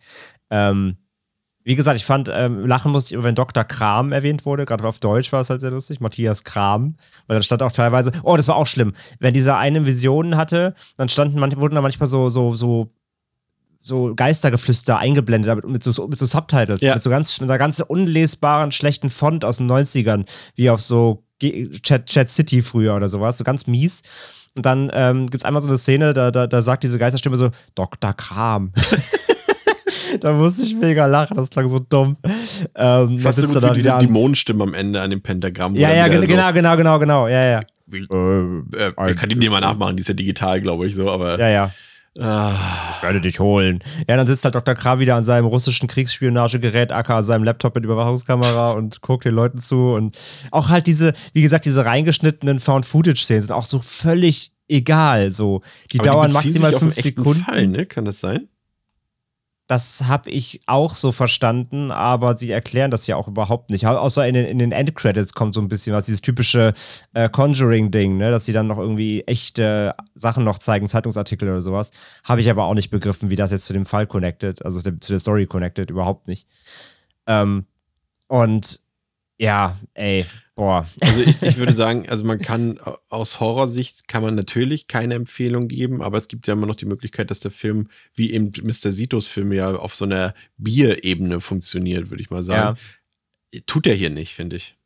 Ähm, 0.50 0.96
Wie 1.66 1.76
gesagt, 1.76 1.98
ich 1.98 2.06
fand, 2.06 2.32
ähm, 2.34 2.66
lachen 2.66 2.92
musste 2.94 3.16
ich 3.16 3.24
wenn 3.24 3.36
Dr. 3.36 3.66
Kram 3.66 4.14
erwähnt 4.14 4.46
wurde. 4.46 4.66
Gerade 4.66 4.88
auf 4.88 5.00
Deutsch 5.00 5.34
war 5.34 5.42
es 5.42 5.50
halt 5.50 5.60
sehr 5.60 5.72
lustig. 5.72 6.00
Matthias 6.00 6.46
Kram. 6.46 6.96
Weil 7.28 7.36
dann 7.36 7.44
stand 7.44 7.64
auch 7.64 7.72
teilweise, 7.74 8.14
oh, 8.24 8.38
das 8.38 8.48
war 8.48 8.56
auch 8.56 8.68
schlimm. 8.68 8.94
Wenn 9.20 9.34
dieser 9.34 9.58
eine 9.58 9.86
Visionen 9.86 10.38
hatte, 10.38 10.74
dann 10.96 11.10
standen 11.10 11.40
wurden 11.60 11.76
da 11.76 11.82
manchmal 11.82 12.08
so, 12.08 12.30
so, 12.30 12.56
so, 12.56 12.92
so 13.86 14.16
Geistergeflüster 14.16 14.98
eingeblendet 14.98 15.50
damit, 15.50 15.68
mit, 15.68 15.84
so, 15.84 16.08
mit 16.08 16.18
so 16.18 16.26
Subtitles. 16.26 16.80
Ja. 16.82 16.94
Mit 16.94 17.04
so 17.04 17.10
ganz, 17.10 17.40
mit 17.42 17.50
einer 17.50 17.60
ganz 17.60 17.82
unlesbaren, 17.82 18.72
schlechten 18.72 19.10
Font 19.10 19.44
aus 19.44 19.58
den 19.58 19.70
90ern. 19.70 20.26
Wie 20.56 20.70
auf 20.70 20.82
so 20.82 21.24
Chat, 21.42 22.06
Chat 22.06 22.30
City 22.30 22.62
früher 22.62 22.96
oder 22.96 23.10
sowas. 23.10 23.38
So 23.38 23.44
ganz 23.44 23.68
mies. 23.68 24.02
Und 24.56 24.66
dann 24.66 24.90
ähm, 24.94 25.28
gibt 25.28 25.44
es 25.44 25.46
einmal 25.46 25.62
so 25.62 25.68
eine 25.68 25.78
Szene, 25.78 26.14
da, 26.14 26.32
da, 26.32 26.48
da 26.48 26.62
sagt 26.62 26.84
diese 26.84 26.98
Geisterstimme 26.98 27.36
so, 27.36 27.50
Dr. 27.76 28.14
Kram. 28.14 28.72
da 30.22 30.32
musste 30.32 30.64
ich 30.64 30.76
mega 30.76 31.06
lachen, 31.06 31.36
das 31.36 31.50
klang 31.50 31.68
so 31.68 31.80
dumm. 31.80 32.16
Ähm, 32.76 33.20
Fast 33.20 33.40
so 33.40 33.48
gut 33.48 33.56
er 33.58 33.76
wie 33.76 33.82
da 33.82 33.98
diese 33.98 34.08
Dämonenstimme 34.08 34.64
am 34.64 34.74
Ende 34.74 35.02
an 35.02 35.10
dem 35.10 35.22
Pentagramm. 35.22 35.76
Ja, 35.76 35.92
ja, 35.94 36.08
gen- 36.08 36.26
genau, 36.26 36.54
genau, 36.54 36.78
genau, 36.78 37.00
genau. 37.00 37.28
Ja, 37.28 37.44
ja. 37.44 37.62
So, 37.88 38.64
äh, 38.78 39.12
ich 39.12 39.18
kann 39.18 39.28
die 39.28 39.50
mal 39.50 39.60
nachmachen, 39.60 39.98
die 39.98 40.02
ist 40.02 40.08
ja 40.08 40.14
digital, 40.14 40.62
glaube 40.62 40.88
ich, 40.88 40.96
so, 40.96 41.12
aber. 41.12 41.38
Ja, 41.38 41.50
ja. 41.50 41.72
Ich 42.16 42.22
werde 43.02 43.22
dich 43.22 43.40
holen. 43.40 43.80
Ja, 44.08 44.18
dann 44.18 44.28
sitzt 44.28 44.44
halt 44.46 44.54
Dr. 44.54 44.76
Kram 44.76 45.00
wieder 45.00 45.16
an 45.16 45.24
seinem 45.24 45.46
russischen 45.46 45.88
Kriegsspionagegerät, 45.88 46.92
aka 46.92 47.24
seinem 47.24 47.44
Laptop 47.44 47.74
mit 47.74 47.86
Überwachungskamera 47.86 48.74
und 48.74 49.02
guckt 49.02 49.26
den 49.26 49.34
Leuten 49.34 49.60
zu. 49.60 49.94
Und 49.94 50.18
auch 50.52 50.70
halt 50.70 50.86
diese, 50.86 51.14
wie 51.34 51.42
gesagt, 51.42 51.66
diese 51.66 51.86
reingeschnittenen 51.86 52.60
Found-Footage-Szenen 52.60 53.42
sind 53.42 53.52
auch 53.52 53.66
so 53.66 53.80
völlig 53.80 54.52
egal. 54.68 55.32
So. 55.32 55.62
Die 55.92 56.00
aber 56.00 56.10
dauern 56.10 56.32
beziehen 56.32 56.62
maximal 56.62 56.74
fünf 56.74 56.96
Sekunden. 56.96 57.44
Fall, 57.44 57.68
ne? 57.68 57.86
Kann 57.88 58.06
das 58.06 58.20
sein? 58.20 58.48
Das 59.68 60.04
habe 60.04 60.30
ich 60.30 60.60
auch 60.68 60.94
so 60.94 61.14
verstanden, 61.14 61.90
aber 61.90 62.36
sie 62.38 62.52
erklären 62.52 62.92
das 62.92 63.08
ja 63.08 63.16
auch 63.16 63.30
überhaupt 63.30 63.70
nicht. 63.70 63.88
Au- 63.88 63.96
Außer 63.96 64.28
in 64.28 64.34
den, 64.34 64.46
in 64.46 64.60
den 64.60 64.74
Endcredits 64.74 65.34
kommt 65.34 65.54
so 65.54 65.62
ein 65.62 65.70
bisschen 65.70 65.94
was, 65.96 66.06
dieses 66.06 66.20
typische 66.22 66.74
äh, 67.14 67.30
Conjuring-Ding, 67.30 68.18
ne? 68.18 68.30
dass 68.30 68.44
sie 68.46 68.52
dann 68.52 68.68
noch 68.68 68.78
irgendwie 68.78 69.22
echte 69.22 69.96
Sachen 70.16 70.44
noch 70.44 70.60
zeigen, 70.60 70.90
Zeitungsartikel 70.90 71.48
oder 71.50 71.62
sowas. 71.62 71.92
Habe 72.26 72.42
ich 72.42 72.50
aber 72.50 72.66
auch 72.66 72.74
nicht 72.74 72.90
begriffen, 72.90 73.30
wie 73.30 73.38
das 73.38 73.52
jetzt 73.52 73.64
zu 73.66 73.72
dem 73.74 73.86
Fall 73.86 74.06
connected, 74.06 74.64
also 74.66 74.82
zu 74.82 74.92
der 75.14 75.20
Story 75.20 75.46
connected, 75.48 75.90
überhaupt 75.90 76.28
nicht. 76.28 76.46
Ähm, 77.26 77.66
und 78.28 78.82
ja, 79.44 79.78
ey, 79.94 80.26
boah. 80.56 80.88
Also 81.02 81.20
ich, 81.22 81.42
ich 81.42 81.58
würde 81.58 81.74
sagen, 81.74 82.08
also 82.10 82.24
man 82.24 82.40
kann 82.40 82.80
au- 82.80 82.98
aus 83.10 83.40
Horrorsicht 83.40 84.08
kann 84.08 84.24
man 84.24 84.36
natürlich 84.36 84.88
keine 84.88 85.16
Empfehlung 85.16 85.68
geben, 85.68 86.02
aber 86.02 86.18
es 86.18 86.28
gibt 86.30 86.48
ja 86.48 86.54
immer 86.54 86.66
noch 86.66 86.76
die 86.76 86.86
Möglichkeit, 86.86 87.30
dass 87.30 87.40
der 87.42 87.52
Film, 87.52 87.90
wie 88.16 88.32
eben 88.32 88.52
Mr. 88.62 88.92
Sitos 88.92 89.28
Film 89.28 89.52
ja 89.52 89.76
auf 89.76 89.96
so 89.96 90.06
einer 90.06 90.34
Bierebene 90.58 91.42
funktioniert, 91.42 92.10
würde 92.10 92.22
ich 92.22 92.30
mal 92.30 92.44
sagen. 92.44 92.78
Tut 93.68 93.86
er 93.86 93.96
hier 93.96 94.10
nicht, 94.10 94.34
finde 94.34 94.56
ich. 94.56 94.78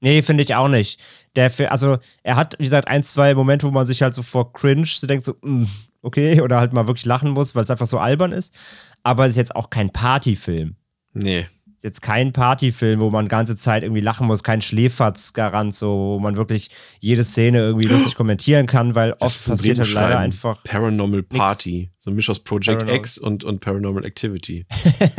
Nee, 0.00 0.22
finde 0.22 0.42
ich 0.42 0.54
auch 0.54 0.68
nicht. 0.68 1.00
Der, 1.34 1.50
also, 1.72 1.98
er 2.22 2.36
hat, 2.36 2.54
wie 2.58 2.64
gesagt, 2.64 2.88
ein, 2.88 3.02
zwei 3.02 3.34
Momente, 3.34 3.66
wo 3.66 3.70
man 3.70 3.86
sich 3.86 4.02
halt 4.02 4.14
so 4.14 4.22
vor 4.22 4.52
Cringe 4.52 4.86
so 4.86 5.06
denkt, 5.06 5.24
so, 5.24 5.34
mm, 5.42 5.64
okay, 6.02 6.40
oder 6.40 6.58
halt 6.60 6.72
mal 6.72 6.86
wirklich 6.86 7.06
lachen 7.06 7.30
muss, 7.30 7.54
weil 7.54 7.64
es 7.64 7.70
einfach 7.70 7.86
so 7.86 7.98
albern 7.98 8.32
ist. 8.32 8.54
Aber 9.02 9.24
es 9.24 9.30
ist 9.30 9.36
jetzt 9.36 9.56
auch 9.56 9.70
kein 9.70 9.90
Partyfilm. 9.90 10.76
Nee. 11.14 11.46
Jetzt 11.84 12.00
kein 12.00 12.32
Partyfilm, 12.32 12.98
wo 13.00 13.10
man 13.10 13.28
ganze 13.28 13.56
Zeit 13.56 13.82
irgendwie 13.82 14.00
lachen 14.00 14.26
muss, 14.26 14.42
kein 14.42 14.62
Schläferz-Garant, 14.62 15.74
so, 15.74 16.14
wo 16.14 16.18
man 16.18 16.38
wirklich 16.38 16.70
jede 16.98 17.22
Szene 17.24 17.58
irgendwie 17.58 17.86
lustig 17.86 18.14
kommentieren 18.14 18.66
kann, 18.66 18.94
weil 18.94 19.12
oft 19.20 19.46
passiert 19.46 19.78
halt 19.78 19.92
leider 19.92 20.18
einfach 20.18 20.64
Paranormal 20.64 21.22
Party. 21.22 21.90
So 21.98 22.10
ein 22.10 22.14
Misch 22.14 22.30
aus 22.30 22.40
Project 22.40 22.78
Paranormal. 22.78 22.96
X 22.96 23.18
und, 23.18 23.44
und 23.44 23.60
Paranormal 23.60 24.06
Activity. 24.06 24.64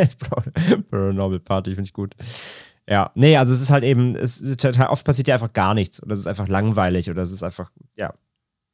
Paranormal 0.89 1.39
Party, 1.39 1.75
finde 1.75 1.88
ich 1.88 1.93
gut. 1.93 2.15
Ja, 2.89 3.12
nee, 3.13 3.38
also 3.38 3.54
es 3.54 3.62
ist 3.62 3.69
halt 3.69 3.84
eben, 3.84 4.15
es 4.15 4.39
ist 4.39 4.60
total, 4.60 4.88
oft 4.88 5.06
passiert 5.06 5.28
ja 5.28 5.36
einfach 5.36 5.54
gar 5.54 5.75
nichts 5.75 6.01
oder 6.01 6.13
es 6.13 6.19
ist 6.19 6.28
einfach 6.28 6.47
langweilig 6.47 7.12
oder 7.12 7.21
es 7.21 7.32
ist 7.32 7.43
einfach, 7.43 7.69
ja, 7.95 8.15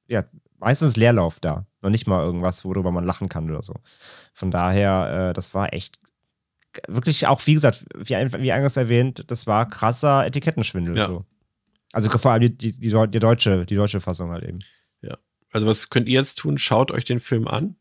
ja, 0.07 0.23
meistens 0.59 0.95
Leerlauf 0.95 1.41
da. 1.41 1.65
Noch 1.81 1.89
nicht 1.89 2.07
mal 2.07 2.23
irgendwas, 2.23 2.63
worüber 2.63 2.91
man 2.91 3.03
lachen 3.03 3.27
kann 3.27 3.49
oder 3.49 3.63
so. 3.63 3.73
Von 4.33 4.49
daher, 4.49 5.29
äh, 5.29 5.33
das 5.33 5.53
war 5.53 5.73
echt 5.73 5.99
wirklich 6.87 7.27
auch, 7.27 7.45
wie 7.45 7.53
gesagt, 7.53 7.85
wie, 7.95 8.09
wie 8.13 8.51
eingangs 8.51 8.77
erwähnt, 8.77 9.23
das 9.27 9.47
war 9.47 9.69
krasser 9.69 10.25
Etikettenschwindel. 10.25 10.97
Ja. 10.97 11.07
So. 11.07 11.25
Also 11.93 12.09
vor 12.09 12.31
allem 12.31 12.41
die, 12.41 12.55
die, 12.57 12.71
die, 12.79 12.89
Deu- 12.91 13.07
die, 13.07 13.19
deutsche, 13.19 13.65
die 13.65 13.75
deutsche 13.75 13.99
Fassung 13.99 14.31
halt 14.31 14.43
eben. 14.43 14.59
Also 15.53 15.67
was 15.67 15.89
könnt 15.89 16.07
ihr 16.07 16.13
jetzt 16.13 16.37
tun? 16.37 16.57
Schaut 16.57 16.91
euch 16.91 17.03
den 17.03 17.19
Film 17.19 17.45
an 17.45 17.75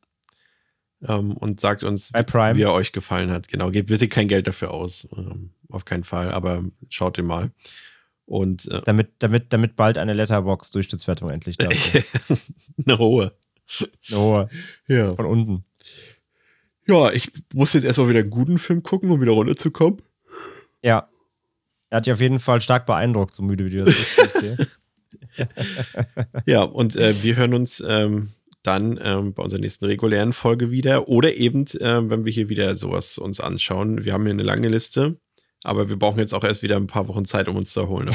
ähm, 1.07 1.37
und 1.37 1.61
sagt 1.61 1.85
uns, 1.85 2.11
Prime. 2.11 2.57
wie 2.59 2.63
er 2.63 2.73
euch 2.73 2.91
gefallen 2.91 3.31
hat. 3.31 3.47
Genau, 3.47 3.71
gebt 3.71 3.87
bitte 3.87 4.09
kein 4.09 4.27
Geld 4.27 4.49
dafür 4.49 4.73
aus. 4.73 5.07
Ähm, 5.17 5.51
auf 5.69 5.85
keinen 5.85 6.03
Fall, 6.03 6.33
aber 6.33 6.65
schaut 6.89 7.17
den 7.17 7.27
mal. 7.27 7.53
Und 8.27 8.67
äh, 8.73 8.83
Damit, 8.85 9.13
damit, 9.21 9.53
damit 9.53 9.77
bald 9.77 9.99
eine 9.99 10.15
Letterbox-Durchschnittswertung 10.15 11.31
endlich 11.31 11.59
da 11.59 11.69
ist. 11.71 12.07
eine 12.85 12.99
hohe. 12.99 13.37
Eine 14.09 14.19
hohe, 14.19 14.49
Ja. 14.89 15.15
von 15.15 15.27
unten. 15.27 15.65
Ja, 16.87 17.13
ich 17.13 17.31
muss 17.55 17.73
jetzt 17.73 17.85
erstmal 17.85 18.09
wieder 18.09 18.21
einen 18.21 18.31
guten 18.31 18.59
Film 18.59 18.83
gucken, 18.83 19.11
um 19.11 19.21
wieder 19.21 19.33
runterzukommen. 19.33 20.03
Ja. 20.83 21.09
Er 21.91 21.97
hat 21.97 22.07
dich 22.07 22.13
auf 22.13 22.21
jeden 22.21 22.39
Fall 22.39 22.61
stark 22.61 22.87
beeindruckt, 22.87 23.35
so 23.35 23.43
müde 23.43 23.65
wie 23.67 23.71
du 23.71 23.85
das 23.85 23.95
bist. 24.17 24.71
Ja, 26.47 26.63
und 26.63 26.97
äh, 26.97 27.23
wir 27.23 27.37
hören 27.37 27.55
uns 27.55 27.83
ähm, 27.87 28.31
dann 28.63 28.99
ähm, 29.03 29.33
bei 29.33 29.43
unserer 29.43 29.61
nächsten 29.61 29.87
regulären 29.87 30.33
Folge 30.33 30.71
wieder 30.71 31.09
oder 31.09 31.35
eben, 31.35 31.65
ähm, 31.81 32.11
wenn 32.11 32.25
wir 32.25 32.33
hier 32.33 32.49
wieder 32.49 32.77
sowas 32.77 33.19
uns 33.19 33.41
anschauen. 33.41 34.05
Wir 34.05 34.13
haben 34.13 34.25
hier 34.25 34.33
eine 34.33 34.43
lange 34.43 34.69
Liste, 34.69 35.17
aber 35.65 35.89
wir 35.89 35.99
brauchen 35.99 36.19
jetzt 36.19 36.33
auch 36.35 36.45
erst 36.45 36.63
wieder 36.63 36.77
ein 36.77 36.87
paar 36.87 37.09
Wochen 37.09 37.25
Zeit, 37.25 37.49
um 37.49 37.57
uns 37.57 37.73
zu 37.73 37.81
erholen. 37.81 38.11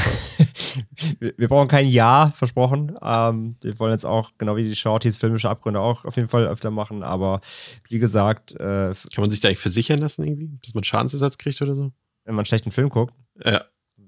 wir, 1.19 1.47
brauchen 1.47 1.67
kein 1.67 1.87
Ja, 1.87 2.33
versprochen. 2.35 2.97
Ähm, 3.01 3.55
wir 3.61 3.77
wollen 3.79 3.91
jetzt 3.91 4.05
auch, 4.05 4.31
genau 4.37 4.55
wie 4.55 4.63
die 4.63 4.75
Shorties, 4.75 5.17
filmische 5.17 5.49
Abgründe 5.49 5.79
auch 5.79 6.05
auf 6.05 6.15
jeden 6.15 6.27
Fall 6.29 6.47
öfter 6.47 6.71
machen. 6.71 7.03
Aber 7.03 7.41
wie 7.89 7.99
gesagt, 7.99 8.53
äh, 8.53 8.93
Kann 8.93 8.95
man 9.17 9.31
sich 9.31 9.39
da 9.39 9.47
eigentlich 9.47 9.59
versichern 9.59 9.99
lassen 9.99 10.23
irgendwie, 10.23 10.57
dass 10.63 10.73
man 10.73 10.83
Schadensersatz 10.83 11.37
kriegt 11.37 11.61
oder 11.61 11.75
so? 11.75 11.91
wenn 12.23 12.33
man 12.33 12.39
einen 12.39 12.47
schlechten 12.47 12.71
Film 12.71 12.89
guckt, 12.89 13.13
Ja, 13.45 13.63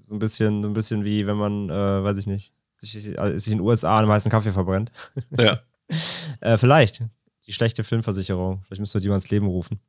so 0.08 0.15
ein 0.15 0.17
bisschen, 0.19 0.63
so 0.63 0.69
ein 0.69 0.73
bisschen 0.73 1.06
wie 1.06 1.28
wenn 1.28 1.38
man, 1.38 1.69
äh, 1.69 2.04
weiß 2.04 2.17
ich 2.17 2.26
nicht, 2.26 2.52
sich, 2.73 2.91
sich 2.93 3.15
in 3.15 3.60
den 3.60 3.60
USA 3.60 4.00
einen 4.00 4.10
heißen 4.10 4.32
Kaffee 4.32 4.52
verbrennt. 4.52 4.91
ja. 5.38 5.60
Äh, 6.41 6.58
vielleicht. 6.58 7.02
Die 7.45 7.54
schlechte 7.54 7.86
Filmversicherung. 7.86 8.62
Vielleicht 8.65 8.82
müssen 8.82 8.95
wir 8.95 9.00
die 9.00 9.08
mal 9.08 9.15
ins 9.15 9.30
Leben 9.32 9.47
rufen. 9.47 9.80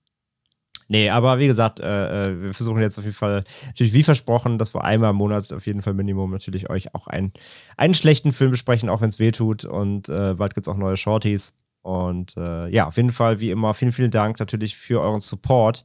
Nee, 0.90 1.10
aber 1.10 1.38
wie 1.38 1.46
gesagt, 1.46 1.80
äh, 1.80 2.28
äh, 2.30 2.42
wir 2.42 2.54
versuchen 2.54 2.80
jetzt 2.80 2.98
auf 2.98 3.04
jeden 3.04 3.16
Fall, 3.16 3.44
natürlich 3.66 3.92
wie 3.92 4.02
versprochen, 4.02 4.56
dass 4.56 4.74
wir 4.74 4.84
einmal 4.84 5.10
im 5.10 5.16
Monat 5.16 5.52
auf 5.52 5.66
jeden 5.66 5.82
Fall 5.82 5.92
Minimum 5.92 6.30
natürlich 6.30 6.70
euch 6.70 6.94
auch 6.94 7.06
einen, 7.08 7.32
einen 7.76 7.92
schlechten 7.92 8.32
Film 8.32 8.50
besprechen, 8.52 8.88
auch 8.88 9.02
wenn 9.02 9.10
es 9.10 9.18
weh 9.18 9.30
tut. 9.30 9.66
Und 9.66 10.08
äh, 10.08 10.34
bald 10.34 10.54
gibt 10.54 10.66
es 10.66 10.72
auch 10.72 10.78
neue 10.78 10.96
Shorties. 10.96 11.56
Und 11.82 12.36
äh, 12.38 12.68
ja, 12.68 12.86
auf 12.86 12.96
jeden 12.96 13.12
Fall, 13.12 13.38
wie 13.40 13.50
immer, 13.50 13.74
vielen, 13.74 13.92
vielen 13.92 14.10
Dank 14.10 14.40
natürlich 14.40 14.76
für 14.76 15.00
euren 15.02 15.20
Support. 15.20 15.84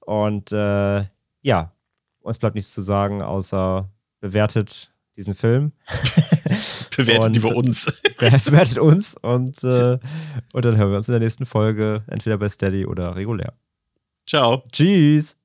Und 0.00 0.52
äh, 0.52 1.04
ja, 1.40 1.72
uns 2.20 2.38
bleibt 2.38 2.54
nichts 2.54 2.74
zu 2.74 2.82
sagen, 2.82 3.22
außer 3.22 3.88
bewertet 4.20 4.92
diesen 5.16 5.34
Film. 5.34 5.72
Bewertet 6.96 7.24
Und- 7.24 7.36
über 7.36 7.56
uns. 7.56 7.86
bewertet 8.18 8.78
uns 8.78 9.14
und, 9.16 9.62
äh, 9.64 9.98
und 10.52 10.64
dann 10.64 10.76
hören 10.76 10.90
wir 10.90 10.96
uns 10.98 11.08
in 11.08 11.12
der 11.12 11.20
nächsten 11.20 11.46
Folge, 11.46 12.02
entweder 12.08 12.38
bei 12.38 12.48
Steady 12.48 12.86
oder 12.86 13.16
regulär. 13.16 13.54
Ciao. 14.26 14.62
Tschüss! 14.72 15.36